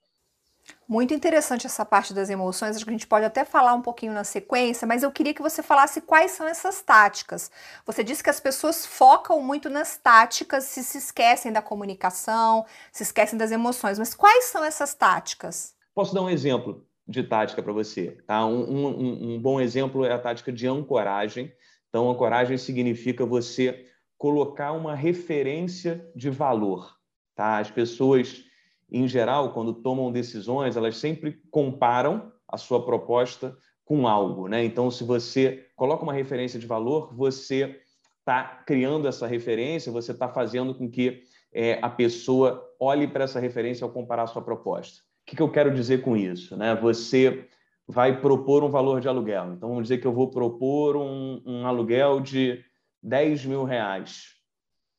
Muito 0.88 1.14
interessante 1.14 1.66
essa 1.66 1.84
parte 1.84 2.12
das 2.12 2.30
emoções, 2.30 2.74
acho 2.74 2.84
que 2.84 2.90
a 2.90 2.92
gente 2.92 3.06
pode 3.06 3.24
até 3.24 3.44
falar 3.44 3.74
um 3.74 3.82
pouquinho 3.82 4.12
na 4.12 4.24
sequência, 4.24 4.86
mas 4.86 5.02
eu 5.02 5.12
queria 5.12 5.32
que 5.32 5.42
você 5.42 5.62
falasse 5.62 6.00
quais 6.00 6.32
são 6.32 6.46
essas 6.46 6.82
táticas. 6.82 7.50
Você 7.86 8.02
disse 8.02 8.22
que 8.22 8.30
as 8.30 8.40
pessoas 8.40 8.84
focam 8.84 9.40
muito 9.40 9.70
nas 9.70 9.96
táticas, 9.96 10.64
se 10.64 10.82
se 10.82 10.98
esquecem 10.98 11.52
da 11.52 11.62
comunicação, 11.62 12.64
se 12.92 13.02
esquecem 13.02 13.38
das 13.38 13.52
emoções, 13.52 13.98
mas 13.98 14.14
quais 14.14 14.46
são 14.46 14.64
essas 14.64 14.94
táticas? 14.94 15.74
Posso 15.94 16.14
dar 16.14 16.22
um 16.22 16.30
exemplo 16.30 16.86
de 17.06 17.22
tática 17.22 17.62
para 17.62 17.72
você? 17.72 18.18
Tá? 18.26 18.44
Um, 18.46 18.62
um, 18.62 19.34
um 19.34 19.40
bom 19.40 19.60
exemplo 19.60 20.04
é 20.04 20.12
a 20.12 20.18
tática 20.18 20.52
de 20.52 20.66
ancoragem. 20.66 21.52
Então, 21.88 22.10
ancoragem 22.10 22.56
significa 22.56 23.26
você 23.26 23.86
colocar 24.16 24.72
uma 24.72 24.94
referência 24.94 26.08
de 26.14 26.30
valor. 26.30 26.94
Tá? 27.34 27.58
As 27.58 27.70
pessoas 27.70 28.44
em 28.90 29.06
geral, 29.06 29.52
quando 29.52 29.72
tomam 29.72 30.10
decisões, 30.10 30.76
elas 30.76 30.96
sempre 30.96 31.40
comparam 31.50 32.32
a 32.48 32.56
sua 32.56 32.84
proposta 32.84 33.56
com 33.84 34.06
algo. 34.06 34.48
Né? 34.48 34.64
Então, 34.64 34.90
se 34.90 35.04
você 35.04 35.66
coloca 35.76 36.02
uma 36.02 36.12
referência 36.12 36.58
de 36.58 36.66
valor, 36.66 37.14
você 37.14 37.80
está 38.18 38.62
criando 38.66 39.08
essa 39.08 39.26
referência, 39.26 39.90
você 39.90 40.12
está 40.12 40.28
fazendo 40.28 40.74
com 40.74 40.88
que 40.88 41.22
é, 41.52 41.78
a 41.82 41.88
pessoa 41.88 42.64
olhe 42.78 43.08
para 43.08 43.24
essa 43.24 43.40
referência 43.40 43.84
ao 43.84 43.90
comparar 43.90 44.24
a 44.24 44.26
sua 44.26 44.42
proposta. 44.42 45.00
O 45.00 45.26
que, 45.26 45.36
que 45.36 45.42
eu 45.42 45.50
quero 45.50 45.74
dizer 45.74 46.02
com 46.02 46.16
isso? 46.16 46.56
Né? 46.56 46.74
Você 46.76 47.48
vai 47.86 48.20
propor 48.20 48.62
um 48.62 48.70
valor 48.70 49.00
de 49.00 49.08
aluguel. 49.08 49.54
Então, 49.54 49.68
vamos 49.68 49.84
dizer 49.84 49.98
que 49.98 50.06
eu 50.06 50.12
vou 50.12 50.30
propor 50.30 50.96
um, 50.96 51.42
um 51.44 51.66
aluguel 51.66 52.20
de 52.20 52.64
10 53.02 53.46
mil 53.46 53.64
reais. 53.64 54.34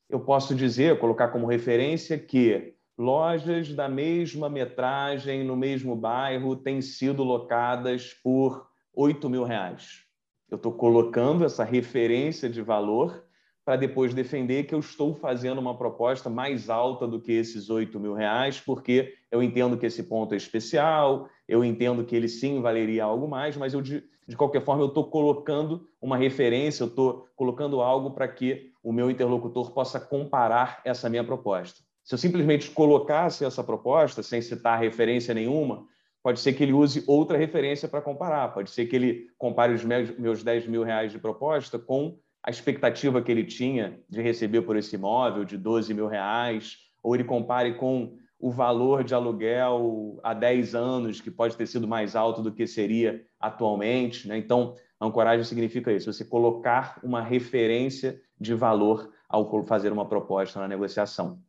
Eu 0.09 0.19
posso 0.19 0.53
dizer, 0.53 0.99
colocar 0.99 1.29
como 1.29 1.47
referência 1.47 2.17
que 2.17 2.75
lojas 3.01 3.73
da 3.73 3.89
mesma 3.89 4.47
metragem 4.47 5.43
no 5.43 5.55
mesmo 5.55 5.95
bairro 5.95 6.55
têm 6.55 6.81
sido 6.81 7.23
locadas 7.23 8.13
por 8.23 8.67
8 8.93 9.27
mil 9.27 9.43
reais. 9.43 10.03
Eu 10.49 10.57
estou 10.57 10.71
colocando 10.71 11.43
essa 11.43 11.63
referência 11.63 12.47
de 12.47 12.61
valor 12.61 13.25
para 13.65 13.75
depois 13.75 14.13
defender 14.13 14.65
que 14.65 14.75
eu 14.75 14.79
estou 14.79 15.15
fazendo 15.15 15.59
uma 15.59 15.75
proposta 15.75 16.29
mais 16.29 16.69
alta 16.69 17.07
do 17.07 17.19
que 17.19 17.31
esses 17.31 17.71
8 17.71 17.99
mil 17.99 18.13
reais, 18.13 18.59
porque 18.59 19.15
eu 19.31 19.41
entendo 19.41 19.77
que 19.77 19.85
esse 19.87 20.03
ponto 20.03 20.33
é 20.35 20.37
especial, 20.37 21.27
eu 21.47 21.65
entendo 21.65 22.03
que 22.03 22.15
ele 22.15 22.27
sim 22.27 22.61
valeria 22.61 23.05
algo 23.05 23.27
mais, 23.27 23.57
mas 23.57 23.73
eu, 23.73 23.81
de, 23.81 24.03
de 24.27 24.37
qualquer 24.37 24.63
forma 24.63 24.83
eu 24.83 24.89
estou 24.89 25.05
colocando 25.09 25.87
uma 25.99 26.17
referência, 26.17 26.83
eu 26.83 26.87
estou 26.87 27.27
colocando 27.35 27.81
algo 27.81 28.11
para 28.11 28.27
que 28.27 28.71
o 28.83 28.93
meu 28.93 29.09
interlocutor 29.09 29.71
possa 29.71 29.99
comparar 29.99 30.81
essa 30.85 31.09
minha 31.09 31.23
proposta. 31.23 31.81
Se 32.11 32.15
eu 32.15 32.19
simplesmente 32.19 32.69
colocasse 32.71 33.45
essa 33.45 33.63
proposta 33.63 34.21
sem 34.21 34.41
citar 34.41 34.77
referência 34.77 35.33
nenhuma, 35.33 35.85
pode 36.21 36.41
ser 36.41 36.51
que 36.51 36.61
ele 36.61 36.73
use 36.73 37.05
outra 37.07 37.37
referência 37.37 37.87
para 37.87 38.01
comparar. 38.01 38.53
Pode 38.53 38.69
ser 38.69 38.85
que 38.87 38.97
ele 38.97 39.27
compare 39.37 39.71
os 39.71 39.85
meus 39.85 40.43
10 40.43 40.67
mil 40.67 40.83
reais 40.83 41.13
de 41.13 41.17
proposta 41.17 41.79
com 41.79 42.19
a 42.43 42.49
expectativa 42.49 43.21
que 43.21 43.31
ele 43.31 43.45
tinha 43.45 43.97
de 44.09 44.21
receber 44.21 44.63
por 44.63 44.75
esse 44.75 44.93
imóvel, 44.93 45.45
de 45.45 45.57
12 45.57 45.93
mil 45.93 46.05
reais, 46.05 46.79
ou 47.01 47.15
ele 47.15 47.23
compare 47.23 47.75
com 47.75 48.17
o 48.37 48.51
valor 48.51 49.05
de 49.05 49.15
aluguel 49.15 50.19
há 50.21 50.33
10 50.33 50.75
anos, 50.75 51.21
que 51.21 51.31
pode 51.31 51.55
ter 51.55 51.65
sido 51.65 51.87
mais 51.87 52.13
alto 52.13 52.41
do 52.41 52.51
que 52.51 52.67
seria 52.67 53.25
atualmente. 53.39 54.27
Né? 54.27 54.37
Então, 54.37 54.75
ancoragem 54.99 55.45
significa 55.45 55.93
isso, 55.93 56.11
você 56.11 56.25
colocar 56.25 56.99
uma 57.01 57.21
referência 57.21 58.19
de 58.37 58.53
valor 58.53 59.09
ao 59.29 59.63
fazer 59.63 59.93
uma 59.93 60.09
proposta 60.09 60.59
na 60.59 60.67
negociação. 60.67 61.39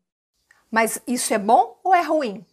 Mas 0.72 1.02
isso 1.06 1.34
é 1.34 1.38
bom 1.38 1.78
ou 1.84 1.94
é 1.94 2.02
ruim? 2.02 2.46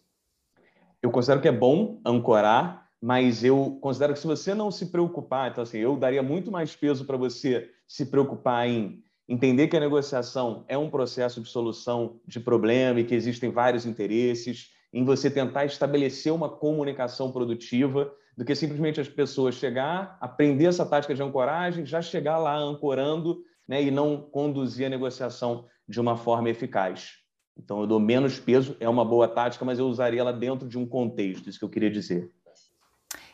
Eu 1.02 1.10
considero 1.10 1.40
que 1.40 1.48
é 1.48 1.54
bom 1.54 2.02
ancorar, 2.06 2.90
mas 3.02 3.46
eu 3.46 3.80
considero 3.82 4.12
que 4.12 4.20
se 4.20 4.28
você 4.28 4.54
não 4.54 4.70
se 4.70 4.88
preocupar, 4.88 5.50
então 5.50 5.64
assim, 5.64 5.78
eu 5.78 5.96
daria 5.96 6.22
muito 6.22 6.52
mais 6.52 6.76
peso 6.76 7.06
para 7.06 7.16
você 7.16 7.72
se 7.88 8.08
preocupar 8.08 8.68
em 8.68 9.02
entender 9.26 9.70
que 9.70 9.78
a 9.78 9.80
negociação 9.80 10.66
é 10.68 10.78
um 10.78 10.90
processo 10.90 11.40
de 11.40 11.48
solução 11.48 12.20
de 12.28 12.42
problema 12.42 13.00
e 13.00 13.06
que 13.06 13.16
existem 13.16 13.52
vários 13.52 13.86
interesses 13.86 14.72
em 14.92 15.06
você 15.06 15.32
tentar 15.32 15.64
estabelecer 15.64 16.34
uma 16.34 16.50
comunicação 16.50 17.32
produtiva 17.32 18.12
do 18.36 18.44
que 18.44 18.54
simplesmente 18.54 19.00
as 19.00 19.08
pessoas 19.08 19.56
chegar, 19.56 20.18
aprender 20.20 20.66
essa 20.66 20.86
tática 20.86 21.16
de 21.16 21.24
ancoragem, 21.24 21.86
já 21.86 22.02
chegar 22.02 22.38
lá 22.38 22.58
ancorando 22.58 23.42
né, 23.66 23.82
e 23.82 23.90
não 23.90 24.20
conduzir 24.20 24.88
a 24.88 24.90
negociação 24.90 25.68
de 25.88 26.02
uma 26.02 26.18
forma 26.18 26.50
eficaz. 26.50 27.29
Então, 27.62 27.82
eu 27.82 27.88
dou 27.88 28.00
menos 28.00 28.40
peso, 28.40 28.76
é 28.80 28.88
uma 28.88 29.04
boa 29.04 29.28
tática, 29.28 29.66
mas 29.66 29.78
eu 29.78 29.86
usaria 29.86 30.22
ela 30.22 30.32
dentro 30.32 30.68
de 30.68 30.78
um 30.78 30.88
contexto, 30.88 31.50
isso 31.50 31.60
que 31.60 31.66
eu 31.66 31.70
queria 31.70 31.92
dizer. 31.92 32.32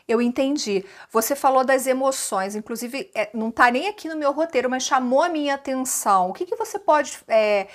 Eu 0.08 0.22
entendi. 0.22 0.84
Você 1.10 1.34
falou 1.34 1.64
das 1.64 1.86
emoções, 1.86 2.54
inclusive 2.54 3.10
é, 3.14 3.28
não 3.34 3.48
está 3.48 3.70
nem 3.70 3.88
aqui 3.88 4.08
no 4.08 4.16
meu 4.16 4.32
roteiro, 4.32 4.70
mas 4.70 4.84
chamou 4.84 5.22
a 5.22 5.28
minha 5.28 5.54
atenção. 5.54 6.30
O 6.30 6.32
que, 6.32 6.46
que 6.46 6.54
você 6.54 6.78
pode 6.78 7.18
é, 7.26 7.66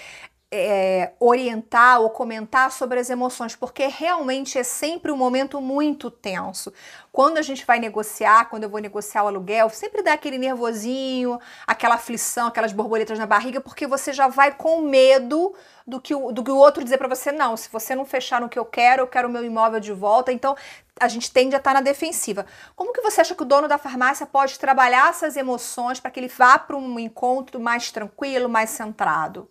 é, 0.53 1.13
orientar 1.17 2.01
ou 2.01 2.09
comentar 2.09 2.71
sobre 2.73 2.99
as 2.99 3.09
emoções, 3.09 3.55
porque 3.55 3.87
realmente 3.87 4.57
é 4.57 4.63
sempre 4.63 5.09
um 5.09 5.15
momento 5.15 5.61
muito 5.61 6.11
tenso. 6.11 6.73
Quando 7.09 7.37
a 7.37 7.41
gente 7.41 7.65
vai 7.65 7.79
negociar, 7.79 8.49
quando 8.49 8.63
eu 8.63 8.69
vou 8.69 8.81
negociar 8.81 9.23
o 9.23 9.27
aluguel, 9.27 9.69
sempre 9.69 10.03
dá 10.03 10.11
aquele 10.11 10.37
nervosinho, 10.37 11.39
aquela 11.65 11.95
aflição, 11.95 12.47
aquelas 12.47 12.73
borboletas 12.73 13.17
na 13.17 13.25
barriga, 13.25 13.61
porque 13.61 13.87
você 13.87 14.11
já 14.11 14.27
vai 14.27 14.53
com 14.53 14.81
medo 14.81 15.55
do 15.87 16.01
que 16.01 16.13
o, 16.13 16.33
do 16.33 16.43
que 16.43 16.51
o 16.51 16.57
outro 16.57 16.83
dizer 16.83 16.97
para 16.97 17.07
você, 17.07 17.31
não, 17.31 17.55
se 17.55 17.69
você 17.71 17.95
não 17.95 18.03
fechar 18.03 18.41
no 18.41 18.49
que 18.49 18.59
eu 18.59 18.65
quero, 18.65 19.03
eu 19.03 19.07
quero 19.07 19.29
o 19.29 19.31
meu 19.31 19.45
imóvel 19.45 19.79
de 19.79 19.93
volta. 19.93 20.33
Então, 20.33 20.55
a 20.99 21.07
gente 21.07 21.31
tende 21.31 21.55
a 21.55 21.59
estar 21.59 21.73
na 21.73 21.81
defensiva. 21.81 22.45
Como 22.75 22.91
que 22.91 23.01
você 23.01 23.21
acha 23.21 23.33
que 23.33 23.41
o 23.41 23.45
dono 23.45 23.69
da 23.69 23.77
farmácia 23.77 24.25
pode 24.25 24.59
trabalhar 24.59 25.09
essas 25.09 25.37
emoções 25.37 25.99
para 25.99 26.11
que 26.11 26.19
ele 26.19 26.27
vá 26.27 26.59
para 26.59 26.75
um 26.75 26.99
encontro 26.99 27.59
mais 27.59 27.89
tranquilo, 27.89 28.49
mais 28.49 28.69
centrado? 28.69 29.49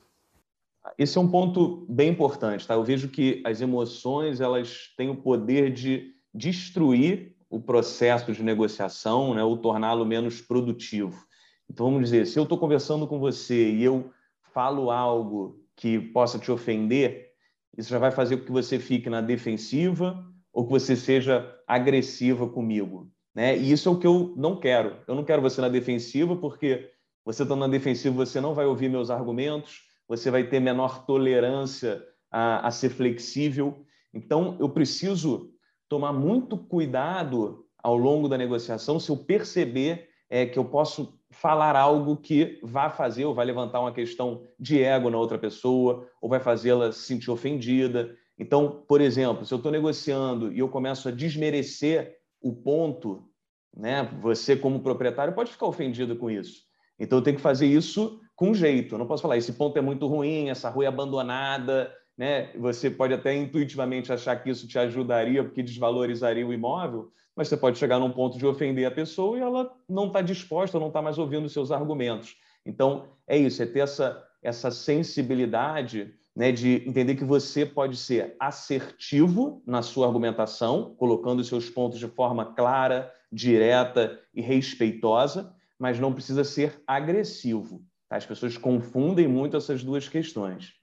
Esse 0.99 1.18
é 1.18 1.20
um 1.20 1.30
ponto 1.30 1.87
bem 1.88 2.11
importante, 2.11 2.66
tá? 2.66 2.75
Eu 2.75 2.85
vejo 2.85 3.09
que 3.09 3.42
as 3.44 3.61
emoções 3.61 4.40
elas 4.40 4.92
têm 4.97 5.11
o 5.11 5.16
poder 5.16 5.73
de 5.73 6.12
destruir 6.32 7.35
o 7.49 7.61
processo 7.61 8.32
de 8.32 8.42
negociação, 8.42 9.35
né, 9.35 9.42
ou 9.42 9.56
torná-lo 9.56 10.06
menos 10.06 10.40
produtivo. 10.40 11.26
Então 11.68 11.87
vamos 11.87 12.02
dizer, 12.02 12.26
se 12.26 12.38
eu 12.38 12.44
estou 12.44 12.59
conversando 12.59 13.06
com 13.06 13.18
você 13.18 13.73
e 13.73 13.82
eu 13.82 14.11
falo 14.54 14.90
algo 14.90 15.61
que 15.75 15.99
possa 15.99 16.38
te 16.38 16.50
ofender, 16.50 17.30
isso 17.76 17.90
já 17.90 17.99
vai 17.99 18.11
fazer 18.11 18.37
com 18.37 18.44
que 18.44 18.52
você 18.52 18.78
fique 18.78 19.11
na 19.11 19.20
defensiva 19.20 20.25
ou 20.52 20.64
que 20.64 20.70
você 20.70 20.97
seja 20.97 21.52
agressiva 21.66 22.49
comigo, 22.49 23.11
né? 23.35 23.56
E 23.56 23.73
isso 23.73 23.88
é 23.88 23.92
o 23.92 23.99
que 23.99 24.06
eu 24.06 24.35
não 24.37 24.59
quero. 24.59 24.97
Eu 25.06 25.14
não 25.14 25.25
quero 25.25 25.42
você 25.42 25.61
na 25.61 25.68
defensiva 25.68 26.37
porque 26.37 26.90
você 27.25 27.42
estando 27.42 27.61
na 27.61 27.68
defensiva 27.68 28.14
você 28.14 28.40
não 28.40 28.54
vai 28.54 28.66
ouvir 28.66 28.88
meus 28.88 29.11
argumentos 29.11 29.89
você 30.11 30.29
vai 30.29 30.43
ter 30.43 30.59
menor 30.59 31.07
tolerância 31.07 32.05
a, 32.29 32.67
a 32.67 32.71
ser 32.73 32.88
flexível. 32.88 33.87
Então, 34.12 34.57
eu 34.59 34.69
preciso 34.69 35.52
tomar 35.88 36.12
muito 36.12 36.59
cuidado 36.59 37.64
ao 37.81 37.97
longo 37.97 38.29
da 38.29 38.37
negociação 38.37 38.99
se 38.99 39.09
eu 39.09 39.17
perceber 39.17 40.09
é, 40.29 40.47
que 40.47 40.59
eu 40.59 40.64
posso 40.64 41.17
falar 41.31 41.76
algo 41.76 42.17
que 42.17 42.59
vá 42.61 42.90
fazer 42.90 43.25
ou 43.25 43.33
vai 43.33 43.47
levantar 43.47 43.79
uma 43.79 43.93
questão 43.93 44.49
de 44.59 44.83
ego 44.83 45.11
na 45.11 45.17
outra 45.17 45.38
pessoa 45.38 46.09
ou 46.21 46.29
vai 46.29 46.40
fazê-la 46.40 46.90
se 46.90 47.02
sentir 47.02 47.31
ofendida. 47.31 48.12
Então, 48.37 48.85
por 48.88 49.00
exemplo, 49.00 49.47
se 49.47 49.55
eu 49.55 49.59
estou 49.59 49.71
negociando 49.71 50.52
e 50.52 50.59
eu 50.59 50.69
começo 50.69 51.09
a 51.09 51.12
desmerecer 51.12 52.17
o 52.43 52.52
ponto, 52.52 53.29
né, 53.76 54.11
você 54.21 54.57
como 54.57 54.81
proprietário 54.81 55.35
pode 55.35 55.52
ficar 55.52 55.67
ofendido 55.67 56.17
com 56.17 56.29
isso. 56.29 56.62
Então, 56.99 57.19
eu 57.19 57.23
tenho 57.23 57.37
que 57.37 57.43
fazer 57.43 57.67
isso 57.67 58.21
com 58.40 58.54
jeito. 58.54 58.94
Eu 58.94 58.99
não 58.99 59.06
posso 59.06 59.20
falar, 59.20 59.37
esse 59.37 59.52
ponto 59.52 59.78
é 59.78 59.82
muito 59.82 60.06
ruim, 60.06 60.49
essa 60.49 60.70
rua 60.70 60.87
é 60.87 60.88
abandonada, 60.88 61.94
né? 62.16 62.50
Você 62.56 62.88
pode 62.88 63.12
até 63.12 63.37
intuitivamente 63.37 64.11
achar 64.11 64.35
que 64.42 64.49
isso 64.49 64.66
te 64.66 64.78
ajudaria 64.78 65.44
porque 65.44 65.62
desvalorizaria 65.62 66.47
o 66.47 66.52
imóvel, 66.52 67.12
mas 67.37 67.49
você 67.49 67.56
pode 67.59 67.78
chegar 67.78 67.99
num 67.99 68.11
ponto 68.11 68.38
de 68.38 68.47
ofender 68.47 68.87
a 68.87 68.90
pessoa 68.90 69.37
e 69.37 69.42
ela 69.42 69.70
não 69.87 70.06
está 70.06 70.23
disposta, 70.23 70.80
não 70.80 70.87
está 70.87 71.02
mais 71.02 71.18
ouvindo 71.18 71.44
os 71.44 71.52
seus 71.52 71.70
argumentos. 71.70 72.35
Então, 72.64 73.09
é 73.28 73.37
isso, 73.37 73.62
é 73.62 73.66
ter 73.66 73.80
essa, 73.80 74.25
essa 74.42 74.70
sensibilidade 74.70 76.14
né, 76.35 76.50
de 76.50 76.82
entender 76.88 77.16
que 77.16 77.25
você 77.25 77.66
pode 77.66 77.99
ser 77.99 78.37
assertivo 78.40 79.62
na 79.66 79.82
sua 79.82 80.06
argumentação, 80.06 80.94
colocando 80.97 81.40
os 81.40 81.49
seus 81.49 81.68
pontos 81.68 81.99
de 81.99 82.09
forma 82.09 82.54
clara, 82.54 83.12
direta 83.30 84.18
e 84.35 84.40
respeitosa, 84.40 85.54
mas 85.78 86.00
não 86.00 86.14
precisa 86.14 86.42
ser 86.42 86.82
agressivo. 86.87 87.82
Tá? 88.11 88.17
As 88.17 88.26
pessoas 88.26 88.59
confundem 88.59 89.29
muito 89.29 89.57
essas 89.57 89.85
duas 89.85 90.09
questões. 90.09 90.75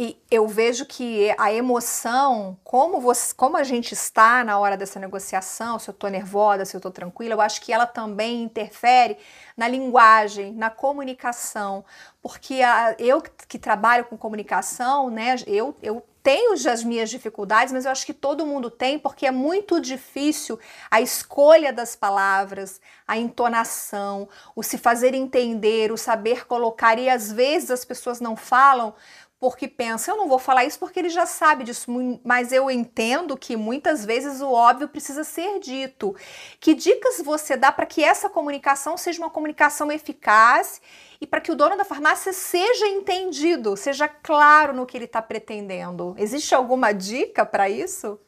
E 0.00 0.16
eu 0.30 0.46
vejo 0.46 0.86
que 0.86 1.34
a 1.36 1.52
emoção, 1.52 2.56
como, 2.62 3.00
você, 3.00 3.34
como 3.34 3.56
a 3.56 3.64
gente 3.64 3.94
está 3.94 4.44
na 4.44 4.56
hora 4.56 4.76
dessa 4.76 5.00
negociação, 5.00 5.76
se 5.76 5.90
eu 5.90 5.92
estou 5.92 6.08
nervosa, 6.08 6.64
se 6.64 6.76
eu 6.76 6.78
estou 6.78 6.92
tranquila, 6.92 7.34
eu 7.34 7.40
acho 7.40 7.60
que 7.60 7.72
ela 7.72 7.84
também 7.84 8.44
interfere 8.44 9.16
na 9.56 9.66
linguagem, 9.66 10.52
na 10.52 10.70
comunicação. 10.70 11.84
Porque 12.22 12.62
a, 12.62 12.94
eu 12.96 13.20
que 13.20 13.58
trabalho 13.58 14.04
com 14.04 14.16
comunicação, 14.16 15.10
né, 15.10 15.34
eu, 15.48 15.74
eu 15.82 16.04
tenho 16.28 16.52
as 16.52 16.84
minhas 16.84 17.08
dificuldades, 17.08 17.72
mas 17.72 17.86
eu 17.86 17.90
acho 17.90 18.04
que 18.04 18.12
todo 18.12 18.44
mundo 18.44 18.68
tem, 18.68 18.98
porque 18.98 19.26
é 19.26 19.30
muito 19.30 19.80
difícil 19.80 20.58
a 20.90 21.00
escolha 21.00 21.72
das 21.72 21.96
palavras, 21.96 22.82
a 23.06 23.16
entonação, 23.16 24.28
o 24.54 24.62
se 24.62 24.76
fazer 24.76 25.14
entender, 25.14 25.90
o 25.90 25.96
saber 25.96 26.46
colocar, 26.46 26.98
e 26.98 27.08
às 27.08 27.32
vezes 27.32 27.70
as 27.70 27.82
pessoas 27.82 28.20
não 28.20 28.36
falam 28.36 28.94
porque 29.40 29.68
pensa, 29.68 30.10
eu 30.10 30.16
não 30.16 30.28
vou 30.28 30.38
falar 30.38 30.64
isso 30.64 30.78
porque 30.78 30.98
ele 30.98 31.08
já 31.08 31.24
sabe 31.24 31.62
disso, 31.62 31.90
mas 32.24 32.50
eu 32.50 32.68
entendo 32.70 33.36
que 33.36 33.56
muitas 33.56 34.04
vezes 34.04 34.40
o 34.40 34.50
óbvio 34.50 34.88
precisa 34.88 35.22
ser 35.22 35.60
dito. 35.60 36.14
Que 36.58 36.74
dicas 36.74 37.22
você 37.24 37.56
dá 37.56 37.70
para 37.70 37.86
que 37.86 38.02
essa 38.02 38.28
comunicação 38.28 38.96
seja 38.96 39.22
uma 39.22 39.30
comunicação 39.30 39.92
eficaz 39.92 40.80
e 41.20 41.26
para 41.26 41.40
que 41.40 41.52
o 41.52 41.56
dono 41.56 41.76
da 41.76 41.84
farmácia 41.84 42.32
seja 42.32 42.86
entendido, 42.88 43.76
seja 43.76 44.08
claro 44.08 44.74
no 44.74 44.86
que 44.86 44.96
ele 44.96 45.04
está 45.04 45.22
pretendendo? 45.22 46.14
Existe 46.18 46.54
alguma 46.54 46.92
dica 46.92 47.46
para 47.46 47.70
isso? 47.70 48.18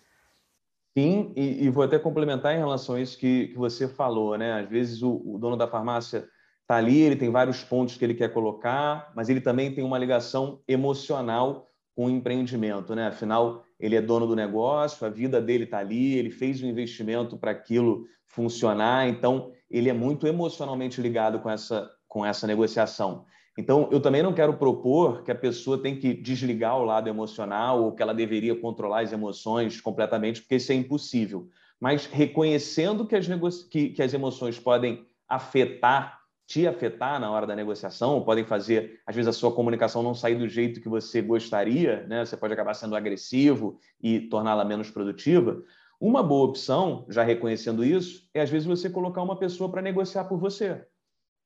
Sim, 0.97 1.33
e, 1.37 1.65
e, 1.65 1.71
vou 1.71 1.85
até 1.85 1.99
complementar 1.99 2.55
em 2.55 2.59
relação 2.59 2.97
a 2.97 3.01
isso 3.01 3.17
que, 3.17 3.49
que 3.49 3.57
você 3.57 3.89
falou, 3.89 4.37
né? 4.37 4.61
Às 4.61 4.69
vezes 4.69 5.03
o, 5.03 5.23
o 5.25 5.39
dono 5.39 5.57
da 5.57 5.69
farmácia 5.69 6.29
está 6.71 6.77
ali, 6.77 7.01
ele 7.01 7.17
tem 7.17 7.31
vários 7.31 7.65
pontos 7.65 7.97
que 7.97 8.05
ele 8.05 8.15
quer 8.15 8.33
colocar, 8.33 9.11
mas 9.17 9.29
ele 9.29 9.41
também 9.41 9.75
tem 9.75 9.83
uma 9.83 9.99
ligação 9.99 10.61
emocional 10.69 11.67
com 11.97 12.07
o 12.07 12.11
empreendimento, 12.11 12.95
né? 12.95 13.09
Afinal, 13.09 13.65
ele 13.79 13.97
é 13.97 14.01
dono 14.01 14.25
do 14.25 14.37
negócio, 14.37 15.05
a 15.05 15.11
vida 15.11 15.43
dele 15.43 15.65
está 15.65 15.79
ali, 15.79 16.15
ele 16.15 16.31
fez 16.31 16.63
um 16.63 16.69
investimento 16.69 17.37
para 17.37 17.51
aquilo 17.51 18.07
funcionar, 18.25 19.09
então 19.09 19.51
ele 19.69 19.91
é 19.91 19.93
muito 19.93 20.29
emocionalmente 20.29 21.01
ligado 21.01 21.41
com 21.41 21.51
essa, 21.51 21.91
com 22.07 22.25
essa 22.25 22.47
negociação. 22.47 23.25
Então, 23.59 23.89
eu 23.91 24.01
também 24.01 24.23
não 24.23 24.33
quero 24.33 24.57
propor 24.57 25.25
que 25.25 25.33
a 25.33 25.35
pessoa 25.35 25.83
tem 25.83 25.99
que 25.99 26.15
desligar 26.15 26.79
o 26.79 26.85
lado 26.85 27.09
emocional 27.09 27.83
ou 27.83 27.93
que 27.93 28.01
ela 28.01 28.15
deveria 28.15 28.55
controlar 28.55 29.01
as 29.01 29.13
emoções 29.13 29.81
completamente, 29.81 30.41
porque 30.41 30.55
isso 30.55 30.71
é 30.71 30.77
impossível. 30.77 31.49
Mas 31.81 32.07
reconhecendo 32.07 33.05
que 33.05 33.17
as, 33.17 33.27
que, 33.65 33.89
que 33.89 34.03
as 34.03 34.15
emoções 34.15 34.57
podem 34.57 35.05
afetar 35.29 36.20
te 36.51 36.67
afetar 36.67 37.21
na 37.21 37.31
hora 37.31 37.47
da 37.47 37.55
negociação, 37.55 38.25
podem 38.25 38.45
fazer, 38.45 39.01
às 39.07 39.15
vezes, 39.15 39.29
a 39.29 39.33
sua 39.33 39.53
comunicação 39.53 40.03
não 40.03 40.17
sair 40.17 40.35
do 40.35 40.49
jeito 40.49 40.81
que 40.81 40.89
você 40.89 41.23
gostaria, 41.23 42.05
né? 42.09 42.25
Você 42.25 42.37
pode 42.37 42.53
acabar 42.53 42.75
sendo 42.75 42.97
agressivo 42.97 43.79
e 44.03 44.23
torná-la 44.23 44.65
menos 44.65 44.91
produtiva. 44.91 45.63
Uma 46.01 46.25
boa 46.25 46.49
opção, 46.49 47.07
já 47.09 47.23
reconhecendo 47.23 47.85
isso, 47.85 48.29
é 48.35 48.41
às 48.41 48.51
vezes 48.51 48.67
você 48.67 48.91
colocar 48.91 49.23
uma 49.23 49.39
pessoa 49.39 49.71
para 49.71 49.81
negociar 49.81 50.25
por 50.25 50.41
você. 50.41 50.85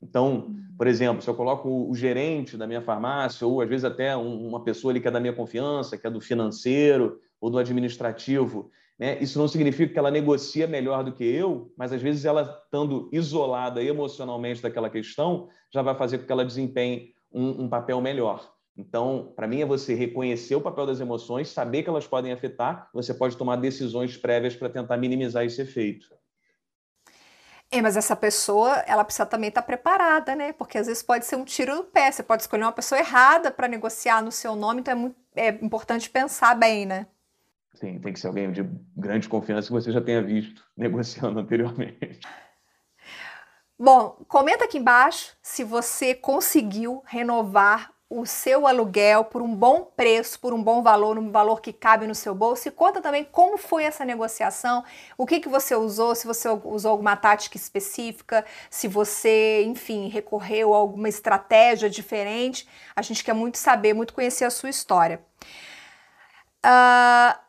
Então, 0.03 0.55
por 0.75 0.87
exemplo, 0.87 1.21
se 1.21 1.29
eu 1.29 1.35
coloco 1.35 1.69
o 1.69 1.95
gerente 1.95 2.57
da 2.57 2.67
minha 2.67 2.81
farmácia, 2.81 3.47
ou 3.47 3.61
às 3.61 3.69
vezes 3.69 3.85
até 3.85 4.17
uma 4.17 4.65
pessoa 4.65 4.91
ali 4.91 5.03
que 5.03 5.09
é 5.09 5.11
da 5.11 5.21
minha 5.21 5.35
confiança, 5.35 5.99
que 5.99 6.07
é 6.07 6.11
do 6.11 6.21
financeiro 6.21 7.21
ou 7.39 7.51
do 7.51 7.59
administrativo, 7.59 8.71
né? 8.99 9.19
Isso 9.21 9.39
não 9.39 9.49
significa 9.49 9.93
que 9.93 9.99
ela 9.99 10.11
negocia 10.11 10.67
melhor 10.67 11.03
do 11.03 11.13
que 11.13 11.25
eu, 11.25 11.73
mas 11.77 11.93
às 11.93 12.01
vezes 12.01 12.25
ela, 12.25 12.43
estando 12.65 13.09
isolada 13.13 13.83
emocionalmente 13.83 14.63
daquela 14.63 14.89
questão, 14.89 15.49
já 15.73 15.83
vai 15.83 15.97
fazer 15.97 16.19
com 16.19 16.27
que 16.27 16.33
ela 16.33 16.45
desempenhe 16.45 17.13
um, 17.33 17.65
um 17.65 17.69
papel 17.69 18.01
melhor. 18.01 18.53
Então, 18.77 19.33
para 19.37 19.47
mim, 19.47 19.61
é 19.61 19.67
você 19.67 19.95
reconhecer 19.95 20.55
o 20.57 20.61
papel 20.61 20.87
das 20.87 21.01
emoções, 21.01 21.49
saber 21.49 21.83
que 21.83 21.89
elas 21.89 22.07
podem 22.07 22.33
afetar, 22.33 22.89
você 22.93 23.15
pode 23.15 23.37
tomar 23.37 23.57
decisões 23.57 24.17
prévias 24.17 24.57
para 24.57 24.69
tentar 24.69 24.97
minimizar 24.97 25.45
esse 25.45 25.63
efeito. 25.63 26.07
É, 27.71 27.83
mas 27.83 27.97
essa 27.97 28.15
pessoa, 28.15 28.85
ela 28.87 29.05
precisa 29.05 29.27
também 29.27 29.49
estar 29.49 29.63
tá 29.63 29.67
preparada, 29.67 30.37
né? 30.37 30.53
Porque 30.53 30.79
às 30.79 30.87
vezes 30.87 31.03
pode 31.03 31.25
ser 31.25 31.37
um 31.37 31.45
tiro 31.45 31.75
no 31.75 31.85
pé, 31.85 32.11
você 32.11 32.23
pode 32.23 32.43
escolher 32.43 32.63
uma 32.63 32.73
pessoa 32.73 32.99
errada 32.99 33.51
para 33.51 33.67
negociar 33.67 34.23
no 34.23 34.31
seu 34.31 34.55
nome, 34.55 34.81
então 34.81 34.93
é, 34.93 34.95
muito, 34.95 35.17
é 35.35 35.49
importante 35.49 36.09
pensar 36.11 36.55
bem, 36.55 36.87
né? 36.87 37.07
Sim, 37.75 37.99
tem 37.99 38.13
que 38.13 38.21
ser 38.21 38.29
alguém 38.29 38.53
de 38.53 38.63
grande 38.97 39.29
confiança 39.29 39.67
que 39.67 39.73
você 39.73 39.91
já 39.91 40.01
tenha 40.01 40.23
visto 40.23 40.65
negociando 40.77 41.41
anteriormente. 41.41 42.21
Bom, 43.79 44.25
comenta 44.29 44.65
aqui 44.65 44.79
embaixo 44.79 45.37
se 45.43 45.65
você 45.65 46.15
conseguiu 46.15 47.03
renovar 47.07 47.93
o 48.09 48.25
seu 48.25 48.67
aluguel 48.67 49.25
por 49.25 49.43
um 49.43 49.53
bom 49.53 49.83
preço, 49.97 50.39
por 50.39 50.55
um 50.55 50.63
bom 50.63 50.83
valor, 50.83 51.19
um 51.19 51.33
valor 51.33 51.61
que 51.61 51.73
cabe 51.73 52.07
no 52.07 52.15
seu 52.15 52.33
bolso. 52.33 52.69
E 52.69 52.71
conta 52.71 53.01
também 53.01 53.25
como 53.25 53.59
foi 53.59 53.83
essa 53.83 54.05
negociação, 54.05 54.85
o 55.19 55.27
que, 55.27 55.41
que 55.41 55.49
você 55.49 55.75
usou, 55.75 56.15
se 56.15 56.25
você 56.25 56.49
usou 56.49 56.93
alguma 56.93 57.17
tática 57.17 57.57
específica, 57.57 58.45
se 58.71 58.87
você, 58.87 59.65
enfim, 59.65 60.09
recorreu 60.09 60.73
a 60.73 60.77
alguma 60.77 61.09
estratégia 61.09 61.91
diferente. 61.91 62.69
A 62.95 63.03
gente 63.03 63.25
quer 63.25 63.33
muito 63.33 63.59
saber, 63.59 63.95
muito 63.95 64.15
conhecer 64.15 64.45
a 64.45 64.51
sua 64.51 64.71
história. 64.71 65.21
Uh, 66.65 67.44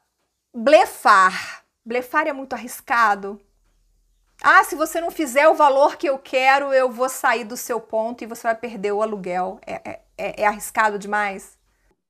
blefar. 0.56 1.66
Blefar 1.86 2.28
é 2.28 2.34
muito 2.34 2.54
arriscado? 2.54 3.40
Ah, 4.42 4.64
se 4.64 4.76
você 4.76 5.00
não 5.00 5.12
fizer 5.12 5.48
o 5.48 5.54
valor 5.54 5.98
que 5.98 6.08
eu 6.08 6.18
quero, 6.18 6.74
eu 6.74 6.92
vou 6.92 7.10
sair 7.10 7.44
do 7.44 7.58
seu 7.58 7.80
ponto 7.80 8.24
e 8.24 8.28
você 8.28 8.44
vai 8.44 8.56
perder 8.56 8.92
o 8.92 9.02
aluguel. 9.02 9.60
É, 9.66 9.74
é, 9.74 10.02
é, 10.18 10.42
é 10.44 10.46
arriscado 10.48 10.98
demais? 10.98 11.58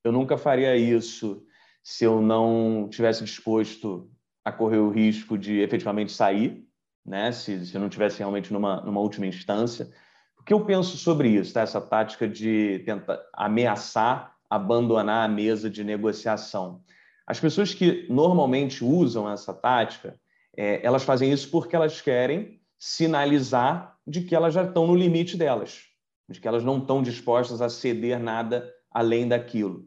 Eu 0.02 0.12
nunca 0.12 0.38
faria 0.38 0.76
isso 0.76 1.42
se 1.82 2.04
eu 2.04 2.20
não 2.20 2.88
tivesse 2.90 3.24
disposto 3.24 4.10
a 4.44 4.52
correr 4.52 4.78
o 4.78 4.90
risco 4.90 5.36
de 5.36 5.60
efetivamente 5.60 6.12
sair, 6.12 6.64
né? 7.04 7.32
Se, 7.32 7.66
se 7.66 7.74
eu 7.74 7.80
não 7.80 7.88
tivesse 7.88 8.18
realmente 8.18 8.52
numa, 8.52 8.80
numa 8.80 9.00
última 9.00 9.26
instância. 9.26 9.90
O 10.38 10.42
que 10.42 10.52
eu 10.52 10.64
penso 10.64 10.96
sobre 10.96 11.28
isso, 11.28 11.52
tá? 11.52 11.62
Essa 11.62 11.80
tática 11.80 12.28
de 12.28 12.82
tentar 12.84 13.20
ameaçar 13.32 14.36
abandonar 14.48 15.24
a 15.24 15.32
mesa 15.32 15.68
de 15.68 15.82
negociação. 15.84 16.80
As 17.26 17.40
pessoas 17.40 17.74
que 17.74 18.06
normalmente 18.08 18.84
usam 18.84 19.28
essa 19.28 19.52
tática, 19.52 20.18
é, 20.56 20.84
elas 20.86 21.02
fazem 21.02 21.32
isso 21.32 21.50
porque 21.50 21.74
elas 21.74 22.00
querem 22.00 22.60
sinalizar 22.78 23.98
de 24.06 24.22
que 24.22 24.34
elas 24.34 24.54
já 24.54 24.62
estão 24.62 24.86
no 24.86 24.94
limite 24.94 25.36
delas, 25.36 25.82
de 26.28 26.40
que 26.40 26.46
elas 26.46 26.62
não 26.62 26.78
estão 26.78 27.02
dispostas 27.02 27.60
a 27.60 27.68
ceder 27.68 28.20
nada 28.20 28.72
além 28.90 29.26
daquilo. 29.26 29.84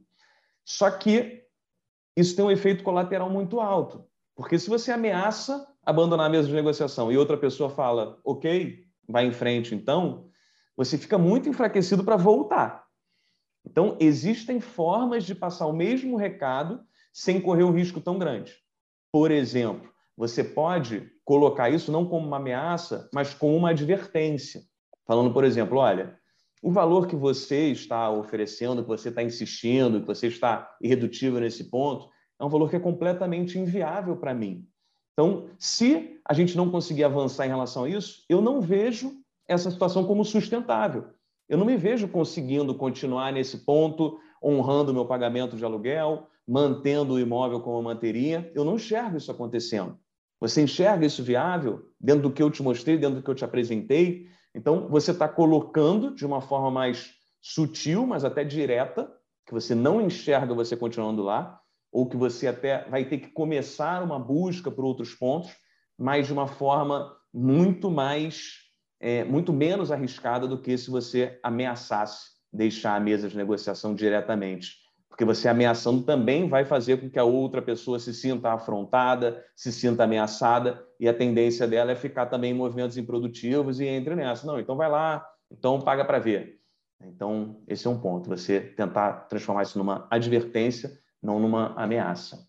Só 0.65 0.91
que 0.91 1.43
isso 2.15 2.35
tem 2.35 2.43
um 2.43 2.51
efeito 2.51 2.83
colateral 2.83 3.29
muito 3.29 3.61
alto, 3.61 4.05
porque 4.35 4.59
se 4.59 4.69
você 4.69 4.91
ameaça 4.91 5.65
abandonar 5.85 6.27
a 6.27 6.29
mesa 6.29 6.47
de 6.47 6.53
negociação 6.53 7.11
e 7.11 7.17
outra 7.17 7.37
pessoa 7.37 7.69
fala, 7.69 8.19
ok, 8.23 8.83
vai 9.07 9.25
em 9.25 9.31
frente 9.31 9.73
então, 9.73 10.29
você 10.75 10.97
fica 10.97 11.17
muito 11.17 11.47
enfraquecido 11.49 12.03
para 12.03 12.17
voltar. 12.17 12.85
Então, 13.65 13.97
existem 13.99 14.59
formas 14.59 15.23
de 15.23 15.33
passar 15.33 15.65
o 15.67 15.73
mesmo 15.73 16.15
recado 16.15 16.85
sem 17.13 17.41
correr 17.41 17.63
um 17.63 17.71
risco 17.71 17.99
tão 17.99 18.17
grande. 18.17 18.55
Por 19.11 19.31
exemplo, 19.31 19.89
você 20.15 20.43
pode 20.43 21.09
colocar 21.23 21.69
isso 21.69 21.91
não 21.91 22.05
como 22.05 22.27
uma 22.27 22.37
ameaça, 22.37 23.09
mas 23.13 23.33
como 23.33 23.55
uma 23.55 23.69
advertência. 23.69 24.61
Falando, 25.05 25.33
por 25.33 25.43
exemplo, 25.43 25.77
olha, 25.77 26.19
o 26.61 26.71
valor 26.71 27.07
que 27.07 27.15
você 27.15 27.71
está 27.71 28.11
oferecendo, 28.11 28.81
que 28.81 28.87
você 28.87 29.09
está 29.09 29.23
insistindo, 29.23 30.01
que 30.01 30.07
você 30.07 30.27
está 30.27 30.75
irredutível 30.81 31.39
nesse 31.39 31.69
ponto, 31.69 32.09
é 32.39 32.43
um 32.43 32.49
valor 32.49 32.69
que 32.69 32.75
é 32.75 32.79
completamente 32.79 33.57
inviável 33.57 34.17
para 34.17 34.33
mim. 34.33 34.67
Então, 35.13 35.49
se 35.57 36.19
a 36.23 36.33
gente 36.33 36.55
não 36.55 36.69
conseguir 36.69 37.03
avançar 37.03 37.45
em 37.45 37.49
relação 37.49 37.85
a 37.85 37.89
isso, 37.89 38.23
eu 38.29 38.41
não 38.41 38.61
vejo 38.61 39.13
essa 39.47 39.71
situação 39.71 40.05
como 40.05 40.23
sustentável. 40.23 41.07
Eu 41.47 41.57
não 41.57 41.65
me 41.65 41.75
vejo 41.75 42.07
conseguindo 42.07 42.75
continuar 42.75 43.33
nesse 43.33 43.65
ponto, 43.65 44.19
honrando 44.41 44.93
meu 44.93 45.05
pagamento 45.05 45.57
de 45.57 45.65
aluguel, 45.65 46.27
mantendo 46.49 47.13
o 47.13 47.19
imóvel 47.19 47.61
como 47.61 47.83
manteria. 47.83 48.51
Eu 48.55 48.65
não 48.65 48.75
enxergo 48.75 49.17
isso 49.17 49.31
acontecendo. 49.31 49.99
Você 50.39 50.63
enxerga 50.63 51.05
isso 51.05 51.21
viável 51.21 51.85
dentro 52.01 52.23
do 52.23 52.31
que 52.31 52.41
eu 52.41 52.49
te 52.49 52.63
mostrei, 52.63 52.97
dentro 52.97 53.17
do 53.17 53.23
que 53.23 53.29
eu 53.29 53.35
te 53.35 53.45
apresentei? 53.45 54.27
Então, 54.55 54.89
você 54.89 55.11
está 55.11 55.27
colocando 55.27 56.15
de 56.15 56.25
uma 56.25 56.41
forma 56.41 56.71
mais 56.71 57.11
sutil, 57.39 58.07
mas 58.07 58.25
até 58.25 58.43
direta, 58.43 59.11
que 59.45 59.53
você 59.53 59.75
não 59.75 60.01
enxerga 60.01 60.55
você 60.55 60.75
continuando 60.75 61.21
lá, 61.21 61.59
ou 61.91 62.09
que 62.09 62.17
você 62.17 62.47
até 62.47 62.87
vai 62.89 63.05
ter 63.05 63.19
que 63.19 63.29
começar 63.29 64.01
uma 64.01 64.17
busca 64.17 64.71
por 64.71 64.83
outros 64.83 65.13
pontos, 65.13 65.51
mas 65.97 66.25
de 66.25 66.33
uma 66.33 66.47
forma 66.47 67.15
muito 67.31 67.91
mais, 67.91 68.53
é, 68.99 69.23
muito 69.23 69.53
menos 69.53 69.91
arriscada 69.91 70.47
do 70.47 70.59
que 70.59 70.75
se 70.77 70.89
você 70.89 71.39
ameaçasse 71.43 72.29
deixar 72.51 72.95
a 72.95 72.99
mesa 72.99 73.29
de 73.29 73.37
negociação 73.37 73.93
diretamente 73.93 74.88
porque 75.19 75.25
você 75.25 75.49
ameaçando 75.49 76.01
também 76.03 76.47
vai 76.47 76.63
fazer 76.63 76.95
com 77.01 77.09
que 77.09 77.19
a 77.19 77.25
outra 77.25 77.61
pessoa 77.61 77.99
se 77.99 78.13
sinta 78.13 78.53
afrontada, 78.53 79.45
se 79.53 79.69
sinta 79.69 80.05
ameaçada, 80.05 80.81
e 80.97 81.09
a 81.09 81.13
tendência 81.13 81.67
dela 81.67 81.91
é 81.91 81.95
ficar 81.95 82.27
também 82.27 82.51
em 82.51 82.53
movimentos 82.53 82.95
improdutivos 82.95 83.81
e 83.81 83.85
entre 83.85 84.15
nessa. 84.15 84.47
Não, 84.47 84.57
então 84.57 84.77
vai 84.77 84.89
lá, 84.89 85.29
então 85.51 85.81
paga 85.81 86.05
para 86.05 86.19
ver. 86.19 86.61
Então, 87.03 87.57
esse 87.67 87.85
é 87.85 87.89
um 87.89 87.99
ponto, 87.99 88.29
você 88.29 88.61
tentar 88.61 89.27
transformar 89.27 89.63
isso 89.63 89.77
numa 89.77 90.07
advertência, 90.09 90.97
não 91.21 91.37
numa 91.37 91.73
ameaça. 91.75 92.47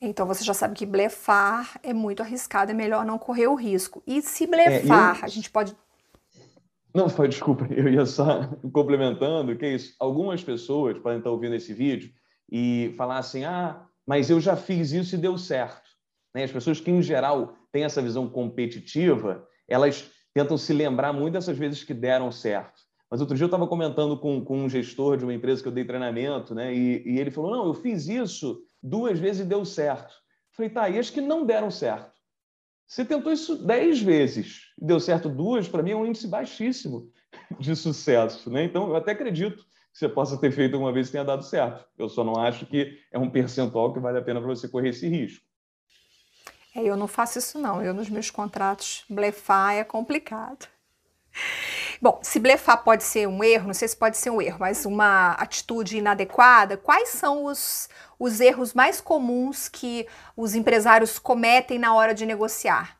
Então 0.00 0.28
você 0.28 0.44
já 0.44 0.54
sabe 0.54 0.76
que 0.76 0.86
blefar 0.86 1.80
é 1.82 1.92
muito 1.92 2.22
arriscado, 2.22 2.70
é 2.70 2.74
melhor 2.74 3.04
não 3.04 3.18
correr 3.18 3.48
o 3.48 3.56
risco. 3.56 4.04
E 4.06 4.22
se 4.22 4.46
blefar, 4.46 5.16
é, 5.16 5.20
eu... 5.22 5.24
a 5.24 5.28
gente 5.28 5.50
pode 5.50 5.76
não, 6.94 7.08
foi, 7.08 7.28
desculpa, 7.28 7.66
eu 7.72 7.88
ia 7.88 8.06
só 8.06 8.46
complementando, 8.72 9.56
que 9.56 9.64
é 9.64 9.74
isso. 9.74 9.94
Algumas 9.98 10.42
pessoas 10.42 10.98
podem 10.98 11.18
estar 11.18 11.30
ouvindo 11.30 11.54
esse 11.54 11.72
vídeo 11.72 12.10
e 12.50 12.92
falar 12.96 13.18
assim, 13.18 13.44
ah, 13.44 13.86
mas 14.06 14.30
eu 14.30 14.40
já 14.40 14.56
fiz 14.56 14.92
isso 14.92 15.14
e 15.14 15.18
deu 15.18 15.38
certo. 15.38 15.88
Né? 16.34 16.44
As 16.44 16.52
pessoas 16.52 16.80
que, 16.80 16.90
em 16.90 17.02
geral, 17.02 17.54
têm 17.72 17.84
essa 17.84 18.02
visão 18.02 18.28
competitiva, 18.28 19.46
elas 19.68 20.10
tentam 20.34 20.56
se 20.56 20.72
lembrar 20.72 21.12
muito 21.12 21.34
dessas 21.34 21.56
vezes 21.56 21.84
que 21.84 21.94
deram 21.94 22.30
certo. 22.30 22.80
Mas 23.10 23.20
outro 23.20 23.36
dia 23.36 23.44
eu 23.44 23.48
estava 23.48 23.66
comentando 23.66 24.16
com, 24.18 24.44
com, 24.44 24.58
um 24.58 24.68
gestor 24.68 25.16
de 25.16 25.24
uma 25.24 25.34
empresa 25.34 25.60
que 25.60 25.66
eu 25.66 25.72
dei 25.72 25.84
treinamento, 25.84 26.54
né? 26.54 26.72
E, 26.72 27.02
e, 27.04 27.18
ele 27.18 27.30
falou: 27.30 27.50
não, 27.50 27.66
eu 27.66 27.74
fiz 27.74 28.06
isso 28.06 28.62
duas 28.80 29.18
vezes 29.18 29.42
e 29.42 29.48
deu 29.48 29.64
certo. 29.64 30.12
Eu 30.12 30.56
falei, 30.56 30.70
tá, 30.70 30.88
e 30.88 30.98
as 30.98 31.10
que 31.10 31.20
não 31.20 31.44
deram 31.44 31.70
certo? 31.70 32.19
Você 32.90 33.04
tentou 33.04 33.32
isso 33.32 33.56
dez 33.64 34.02
vezes 34.02 34.62
deu 34.76 34.98
certo 34.98 35.28
duas, 35.28 35.68
para 35.68 35.80
mim 35.80 35.92
é 35.92 35.96
um 35.96 36.04
índice 36.04 36.26
baixíssimo 36.26 37.08
de 37.60 37.76
sucesso. 37.76 38.50
Né? 38.50 38.64
Então, 38.64 38.88
eu 38.88 38.96
até 38.96 39.12
acredito 39.12 39.58
que 39.58 39.98
você 39.98 40.08
possa 40.08 40.36
ter 40.36 40.50
feito 40.50 40.76
uma 40.76 40.92
vez 40.92 41.08
e 41.08 41.12
tenha 41.12 41.24
dado 41.24 41.44
certo. 41.44 41.86
Eu 41.96 42.08
só 42.08 42.24
não 42.24 42.34
acho 42.34 42.66
que 42.66 42.98
é 43.12 43.16
um 43.16 43.30
percentual 43.30 43.92
que 43.92 44.00
vale 44.00 44.18
a 44.18 44.22
pena 44.22 44.40
para 44.40 44.48
você 44.48 44.68
correr 44.68 44.88
esse 44.88 45.06
risco. 45.06 45.44
É, 46.74 46.82
eu 46.82 46.96
não 46.96 47.06
faço 47.06 47.38
isso 47.38 47.60
não. 47.60 47.80
Eu 47.80 47.94
nos 47.94 48.10
meus 48.10 48.28
contratos 48.28 49.04
blefar 49.08 49.74
é 49.74 49.84
complicado. 49.84 50.66
Bom, 52.02 52.18
se 52.22 52.40
blefar 52.40 52.82
pode 52.82 53.02
ser 53.02 53.28
um 53.28 53.44
erro, 53.44 53.66
não 53.66 53.74
sei 53.74 53.86
se 53.86 53.96
pode 53.96 54.16
ser 54.16 54.30
um 54.30 54.40
erro, 54.40 54.56
mas 54.58 54.86
uma 54.86 55.32
atitude 55.32 55.98
inadequada, 55.98 56.78
quais 56.78 57.10
são 57.10 57.44
os, 57.44 57.90
os 58.18 58.40
erros 58.40 58.72
mais 58.72 59.02
comuns 59.02 59.68
que 59.68 60.06
os 60.34 60.54
empresários 60.54 61.18
cometem 61.18 61.78
na 61.78 61.94
hora 61.94 62.14
de 62.14 62.24
negociar? 62.24 62.98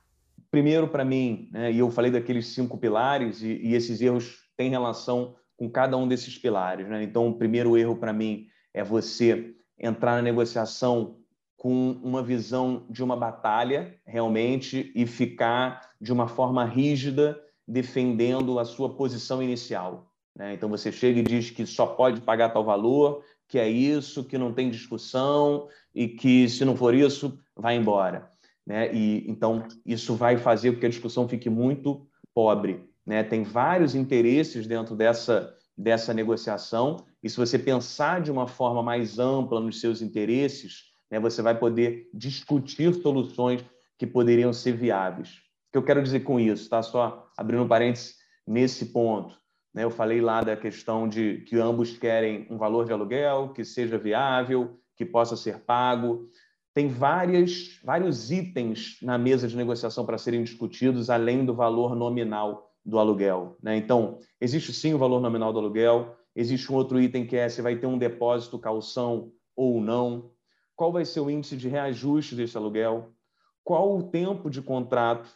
Primeiro, 0.51 0.87
para 0.87 1.03
mim, 1.03 1.49
né, 1.51 1.73
e 1.73 1.79
eu 1.79 1.91
falei 1.91 2.11
daqueles 2.11 2.49
cinco 2.49 2.77
pilares, 2.77 3.41
e, 3.41 3.59
e, 3.63 3.75
esses 3.75 4.03
erros 4.03 4.41
têm 4.55 4.69
relação 4.69 5.35
com 5.57 5.71
cada 5.71 5.97
um 5.97 6.07
desses 6.07 6.37
pilares. 6.37 6.87
Né? 6.87 7.03
Então, 7.03 7.29
o 7.29 7.39
primeiro 7.39 7.79
erro 7.79 7.97
para 7.97 8.13
mim 8.13 8.49
é 8.75 8.85
você 8.85 9.55
entrar 9.79 10.17
na 10.17 10.23
negociação 10.23 11.17
com 11.57 11.93
uma 12.03 12.23
visão 12.23 12.87
de 12.91 13.03
uma 13.03 13.17
batalha, 13.17 13.95
realmente, 14.05 14.93
e 14.95 15.07
ficar 15.07 15.91
de 15.99 16.13
uma 16.13 16.29
forma 16.29 16.65
rígida 16.65 17.39
defendendo 17.71 18.59
a 18.59 18.65
sua 18.65 18.95
posição 18.95 19.43
inicial. 19.43 20.11
Né? 20.37 20.55
Então 20.55 20.69
você 20.69 20.91
chega 20.91 21.21
e 21.21 21.23
diz 21.23 21.51
que 21.51 21.65
só 21.65 21.87
pode 21.87 22.21
pagar 22.21 22.51
tal 22.51 22.65
valor, 22.65 23.25
que 23.49 23.59
é 23.59 23.69
isso, 23.69 24.25
que 24.25 24.37
não 24.37 24.53
tem 24.53 24.71
discussão 24.71 25.69
e 25.95 26.09
que 26.09 26.49
se 26.49 26.65
não 26.65 26.77
for 26.77 26.95
isso, 26.95 27.39
vai 27.57 27.77
embora. 27.77 28.31
Né? 28.67 28.93
E 28.93 29.25
então 29.31 29.65
isso 29.87 30.15
vai 30.15 30.37
fazer 30.37 30.73
com 30.73 30.81
que 30.81 30.87
a 30.87 30.91
discussão 30.91 31.29
fique 31.29 31.49
muito 31.49 32.07
pobre. 32.35 32.89
Né? 33.07 33.23
Tem 33.23 33.43
vários 33.43 33.95
interesses 33.95 34.67
dentro 34.67 34.97
dessa 34.97 35.57
dessa 35.77 36.13
negociação 36.13 36.99
e 37.23 37.31
se 37.31 37.39
você 37.39 37.59
pensar 37.59 38.21
de 38.21 38.31
uma 38.31 38.47
forma 38.47 38.83
mais 38.83 39.19
ampla 39.19 39.61
nos 39.61 39.81
seus 39.81 40.03
interesses, 40.03 40.91
né, 41.11 41.19
você 41.19 41.41
vai 41.41 41.59
poder 41.59 42.09
discutir 42.13 42.93
soluções 42.95 43.65
que 43.99 44.07
poderiam 44.07 44.53
ser 44.53 44.73
viáveis. 44.73 45.39
O 45.71 45.73
que 45.73 45.79
eu 45.79 45.85
quero 45.85 46.03
dizer 46.03 46.21
com 46.21 46.41
isso? 46.41 46.69
Tá? 46.69 46.83
Só 46.83 47.31
abrindo 47.39 47.63
um 47.63 47.69
parênteses 47.69 48.17
nesse 48.45 48.87
ponto. 48.87 49.39
Né? 49.73 49.85
Eu 49.85 49.91
falei 49.91 50.21
lá 50.21 50.43
da 50.43 50.57
questão 50.57 51.09
de 51.09 51.45
que 51.47 51.57
ambos 51.57 51.97
querem 51.97 52.45
um 52.51 52.59
valor 52.59 52.87
de 52.87 52.93
aluguel 52.93 53.53
que 53.53 53.65
seja 53.65 53.97
viável, 53.97 54.81
que 54.97 55.07
possa 55.07 55.37
ser 55.37 55.61
pago. 55.61 56.29
Tem 56.75 56.89
várias, 56.89 57.79
vários 57.85 58.33
itens 58.33 58.97
na 59.01 59.17
mesa 59.17 59.47
de 59.47 59.57
negociação 59.57 60.05
para 60.05 60.19
serem 60.19 60.43
discutidos, 60.43 61.09
além 61.09 61.45
do 61.45 61.55
valor 61.55 61.95
nominal 61.95 62.75
do 62.85 62.99
aluguel. 62.99 63.57
Né? 63.63 63.77
Então, 63.77 64.19
existe 64.41 64.73
sim 64.73 64.93
o 64.93 64.99
valor 64.99 65.21
nominal 65.21 65.53
do 65.53 65.61
aluguel, 65.61 66.17
existe 66.35 66.73
um 66.73 66.75
outro 66.75 67.01
item 67.01 67.25
que 67.25 67.37
é 67.37 67.49
se 67.49 67.63
vai 67.63 67.77
ter 67.77 67.87
um 67.87 67.97
depósito, 67.97 68.59
calção 68.59 69.31
ou 69.55 69.81
não, 69.81 70.33
qual 70.75 70.91
vai 70.91 71.05
ser 71.05 71.21
o 71.21 71.31
índice 71.31 71.57
de 71.57 71.69
reajuste 71.69 72.35
desse 72.35 72.57
aluguel, 72.57 73.13
qual 73.63 73.97
o 73.97 74.03
tempo 74.03 74.51
de 74.51 74.61
contrato 74.61 75.31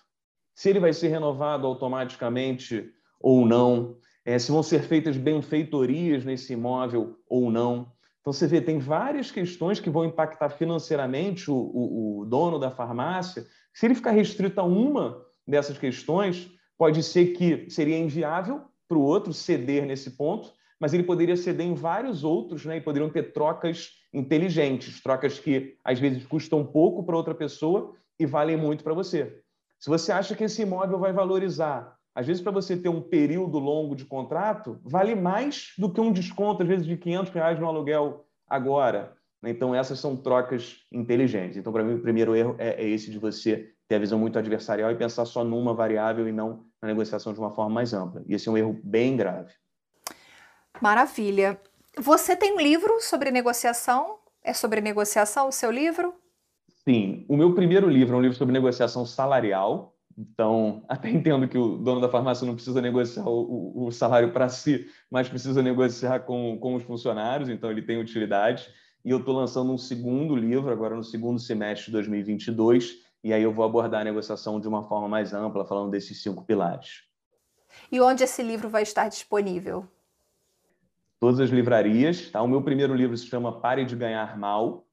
se 0.55 0.71
ele 0.71 0.81
vai 0.81 0.93
ser 0.93 1.09
renovado 1.09 1.67
automaticamente 1.67 2.91
ou 3.21 3.47
não, 3.47 3.97
é, 4.25 4.39
se 4.39 4.51
vão 4.51 4.63
ser 4.63 4.83
feitas 4.83 5.17
benfeitorias 5.17 6.25
nesse 6.25 6.53
imóvel 6.53 7.19
ou 7.29 7.51
não. 7.51 7.93
Então, 8.21 8.33
você 8.33 8.47
vê, 8.47 8.61
tem 8.61 8.79
várias 8.79 9.31
questões 9.31 9.81
que 9.81 9.91
vão 9.91 10.05
impactar 10.05 10.49
financeiramente 10.49 11.51
o, 11.51 11.55
o, 11.55 12.21
o 12.21 12.25
dono 12.25 12.59
da 12.59 12.71
farmácia. 12.71 13.45
Se 13.73 13.85
ele 13.85 13.95
ficar 13.95 14.13
restrito 14.13 14.59
a 14.61 14.65
uma 14.65 15.23
dessas 15.47 15.77
questões, 15.77 16.51
pode 16.79 17.03
ser 17.03 17.35
que 17.35 17.69
seria 17.69 17.99
inviável 17.99 18.63
para 18.89 18.97
o 18.97 19.03
outro 19.03 19.33
ceder 19.33 19.85
nesse 19.85 20.13
ponto, 20.13 20.51
mas 20.81 20.95
ele 20.95 21.03
poderia 21.03 21.37
ceder 21.37 21.67
em 21.67 21.75
vários 21.75 22.25
outros, 22.25 22.65
né? 22.65 22.79
E 22.79 22.81
poderiam 22.81 23.11
ter 23.11 23.33
trocas 23.33 23.91
inteligentes, 24.13 25.03
trocas 25.03 25.39
que 25.39 25.77
às 25.85 26.01
vezes 26.01 26.25
custam 26.27 26.65
pouco 26.65 27.05
para 27.05 27.17
outra 27.17 27.35
pessoa 27.35 27.95
e 28.19 28.25
valem 28.25 28.57
muito 28.57 28.83
para 28.83 28.95
você. 28.95 29.44
Se 29.79 29.91
você 29.91 30.13
acha 30.13 30.35
que 30.35 30.45
esse 30.45 30.63
imóvel 30.63 30.99
vai 30.99 31.13
valorizar, 31.13 31.97
às 32.15 32.27
vezes 32.27 32.43
para 32.43 32.53
você 32.53 32.77
ter 32.77 32.89
um 32.89 33.03
período 33.03 33.59
longo 33.59 33.97
de 33.97 34.05
contrato, 34.05 34.79
vale 34.85 35.15
mais 35.15 35.73
do 35.77 35.93
que 35.93 36.01
um 36.01 36.13
desconto, 36.13 36.63
às 36.63 36.69
vezes 36.69 36.87
de 36.87 36.97
500 36.97 37.33
reais 37.33 37.59
no 37.59 37.67
aluguel 37.67 38.27
agora. 38.49 39.17
Então, 39.43 39.75
essas 39.75 39.99
são 39.99 40.17
trocas 40.17 40.79
inteligentes. 40.91 41.57
Então, 41.57 41.73
para 41.73 41.85
mim, 41.85 41.95
o 41.95 42.01
primeiro 42.01 42.35
erro 42.35 42.57
é, 42.59 42.83
é 42.83 42.89
esse 42.89 43.11
de 43.11 43.19
você 43.19 43.75
ter 43.87 43.97
a 43.97 43.99
visão 43.99 44.19
muito 44.19 44.39
adversarial 44.39 44.91
e 44.91 44.97
pensar 44.97 45.25
só 45.27 45.45
numa 45.45 45.75
variável 45.75 46.27
e 46.27 46.33
não 46.33 46.65
na 46.81 46.89
negociação 46.89 47.33
de 47.33 47.41
uma 47.41 47.51
forma 47.51 47.75
mais 47.75 47.93
ampla. 47.93 48.23
E 48.27 48.35
esse 48.35 48.49
é 48.49 48.53
um 48.53 48.57
erro 48.57 48.81
bem 48.83 49.17
grave. 49.17 49.53
Maravilha. 50.81 51.61
Você 51.99 52.35
tem 52.35 52.55
um 52.55 52.61
livro 52.61 53.01
sobre 53.01 53.31
negociação? 53.31 54.19
É 54.43 54.53
sobre 54.53 54.81
negociação 54.81 55.49
o 55.49 55.53
seu 55.53 55.71
livro? 55.71 56.15
Sim. 56.87 57.25
O 57.29 57.37
meu 57.37 57.55
primeiro 57.55 57.89
livro 57.89 58.15
é 58.15 58.19
um 58.19 58.23
livro 58.23 58.37
sobre 58.37 58.53
negociação 58.53 59.07
salarial. 59.07 59.95
Então, 60.17 60.85
até 60.89 61.11
entendo 61.11 61.49
que 61.49 61.59
o 61.59 61.79
dono 61.79 62.01
da 62.01 62.09
farmácia 62.09 62.47
não 62.47 62.55
precisa 62.55 62.81
negociar 62.81 63.27
o, 63.27 63.87
o 63.87 63.91
salário 63.91 64.33
para 64.33 64.49
si, 64.49 64.87
mas 65.11 65.29
precisa 65.29 65.63
negociar 65.63 66.21
com, 66.21 66.59
com 66.59 66.75
os 66.75 66.83
funcionários, 66.83 67.49
então 67.49 67.71
ele 67.71 67.83
tem 67.83 68.01
utilidade. 68.01 68.69
E 69.05 69.11
eu 69.11 69.19
estou 69.19 69.35
lançando 69.35 69.73
um 69.73 69.79
segundo 69.79 70.35
livro, 70.35 70.71
agora 70.71 70.95
no 70.95 71.05
segundo 71.05 71.39
semestre 71.39 71.87
de 71.87 71.93
2022, 71.93 73.03
e 73.23 73.33
aí 73.33 73.43
eu 73.43 73.53
vou 73.53 73.65
abordar 73.65 74.03
a 74.03 74.05
negociação 74.05 74.61
de 74.61 74.69
uma 74.69 74.83
forma 74.83 75.09
mais 75.09 75.33
ampla, 75.33 75.65
falando 75.65 75.91
desses 75.91 76.23
cinco 76.23 76.45
pilares. 76.45 77.05
E 77.91 78.01
onde 78.01 78.25
esse 78.25 78.43
livro 78.43 78.69
vai 78.69 78.83
estar 78.83 79.09
disponível? 79.09 79.87
Todas 81.21 81.41
as 81.41 81.51
livrarias. 81.51 82.31
Tá? 82.31 82.43
O 82.43 82.49
meu 82.49 82.63
primeiro 82.63 82.95
livro 82.95 83.17
se 83.17 83.27
chama 83.27 83.61
Pare 83.61 83.85
de 83.85 83.97
Ganhar 83.97 84.39
Mal, 84.39 84.84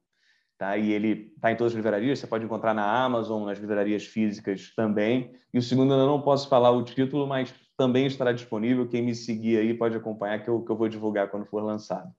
tá? 0.62 0.76
e 0.76 0.92
ele 0.92 1.32
está 1.34 1.50
em 1.50 1.56
todas 1.56 1.72
as 1.72 1.76
livrarias. 1.76 2.20
Você 2.20 2.26
pode 2.26 2.44
encontrar 2.44 2.72
na 2.72 3.04
Amazon, 3.04 3.44
nas 3.44 3.58
livrarias 3.58 4.04
físicas 4.04 4.72
também. 4.76 5.34
E 5.52 5.58
o 5.58 5.62
segundo, 5.62 5.92
eu 5.92 6.06
não 6.06 6.22
posso 6.22 6.48
falar 6.48 6.70
o 6.70 6.84
título, 6.84 7.26
mas 7.26 7.52
também 7.76 8.06
estará 8.06 8.32
disponível. 8.32 8.88
Quem 8.88 9.02
me 9.02 9.14
seguir 9.14 9.58
aí 9.58 9.74
pode 9.74 9.96
acompanhar, 9.96 10.42
que 10.42 10.48
eu, 10.48 10.62
que 10.62 10.70
eu 10.70 10.76
vou 10.76 10.88
divulgar 10.88 11.28
quando 11.28 11.46
for 11.46 11.62
lançado. 11.62 12.12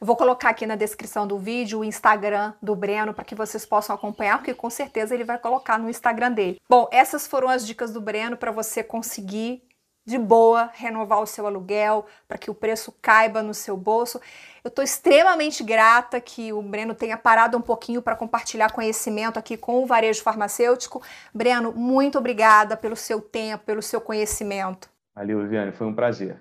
Vou 0.00 0.16
colocar 0.16 0.50
aqui 0.50 0.66
na 0.66 0.76
descrição 0.76 1.26
do 1.26 1.36
vídeo 1.36 1.80
o 1.80 1.84
Instagram 1.84 2.54
do 2.62 2.74
Breno 2.74 3.12
para 3.12 3.24
que 3.24 3.34
vocês 3.34 3.66
possam 3.66 3.94
acompanhar, 3.94 4.38
porque 4.38 4.54
com 4.54 4.70
certeza 4.70 5.14
ele 5.14 5.24
vai 5.24 5.38
colocar 5.38 5.78
no 5.78 5.90
Instagram 5.90 6.32
dele. 6.32 6.60
Bom, 6.68 6.88
essas 6.92 7.26
foram 7.26 7.48
as 7.48 7.66
dicas 7.66 7.92
do 7.92 8.00
Breno 8.00 8.36
para 8.36 8.52
você 8.52 8.82
conseguir 8.82 9.62
de 10.04 10.18
boa 10.18 10.70
renovar 10.74 11.20
o 11.20 11.26
seu 11.26 11.46
aluguel, 11.46 12.06
para 12.26 12.36
que 12.36 12.50
o 12.50 12.54
preço 12.54 12.92
caiba 13.00 13.42
no 13.42 13.54
seu 13.54 13.76
bolso. 13.76 14.20
Eu 14.64 14.68
estou 14.68 14.84
extremamente 14.84 15.62
grata 15.62 16.20
que 16.20 16.52
o 16.52 16.60
Breno 16.62 16.94
tenha 16.94 17.16
parado 17.16 17.56
um 17.56 17.60
pouquinho 17.60 18.02
para 18.02 18.16
compartilhar 18.16 18.72
conhecimento 18.72 19.38
aqui 19.38 19.56
com 19.56 19.82
o 19.82 19.86
varejo 19.86 20.22
farmacêutico. 20.22 21.02
Breno, 21.32 21.72
muito 21.72 22.18
obrigada 22.18 22.76
pelo 22.76 22.96
seu 22.96 23.20
tempo, 23.20 23.64
pelo 23.64 23.82
seu 23.82 24.00
conhecimento. 24.00 24.90
Valeu, 25.14 25.40
Viviane, 25.40 25.72
foi 25.72 25.86
um 25.86 25.94
prazer. 25.94 26.40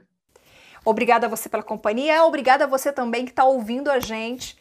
Obrigada 0.84 1.28
a 1.28 1.30
você 1.30 1.48
pela 1.48 1.62
companhia, 1.62 2.24
obrigada 2.24 2.64
a 2.64 2.68
você 2.68 2.92
também 2.92 3.26
que 3.26 3.32
está 3.32 3.44
ouvindo 3.44 3.92
a 3.92 4.00
gente 4.00 4.58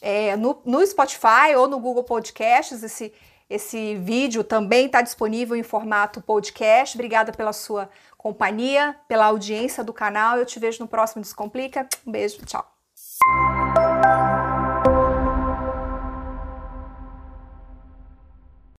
é, 0.00 0.36
no, 0.36 0.60
no 0.64 0.86
Spotify 0.86 1.54
ou 1.56 1.68
no 1.68 1.78
Google 1.78 2.04
Podcasts. 2.04 2.82
Esse, 2.82 3.12
esse 3.48 3.96
vídeo 3.96 4.44
também 4.44 4.86
está 4.86 5.02
disponível 5.02 5.56
em 5.56 5.62
formato 5.62 6.20
podcast. 6.20 6.96
Obrigada 6.96 7.32
pela 7.32 7.52
sua 7.52 7.88
companhia, 8.22 8.96
pela 9.08 9.26
audiência 9.26 9.82
do 9.82 9.92
canal. 9.92 10.38
Eu 10.38 10.46
te 10.46 10.58
vejo 10.60 10.80
no 10.80 10.88
próximo 10.88 11.22
Descomplica. 11.22 11.88
Um 12.06 12.12
beijo, 12.12 12.38
tchau. 12.46 12.71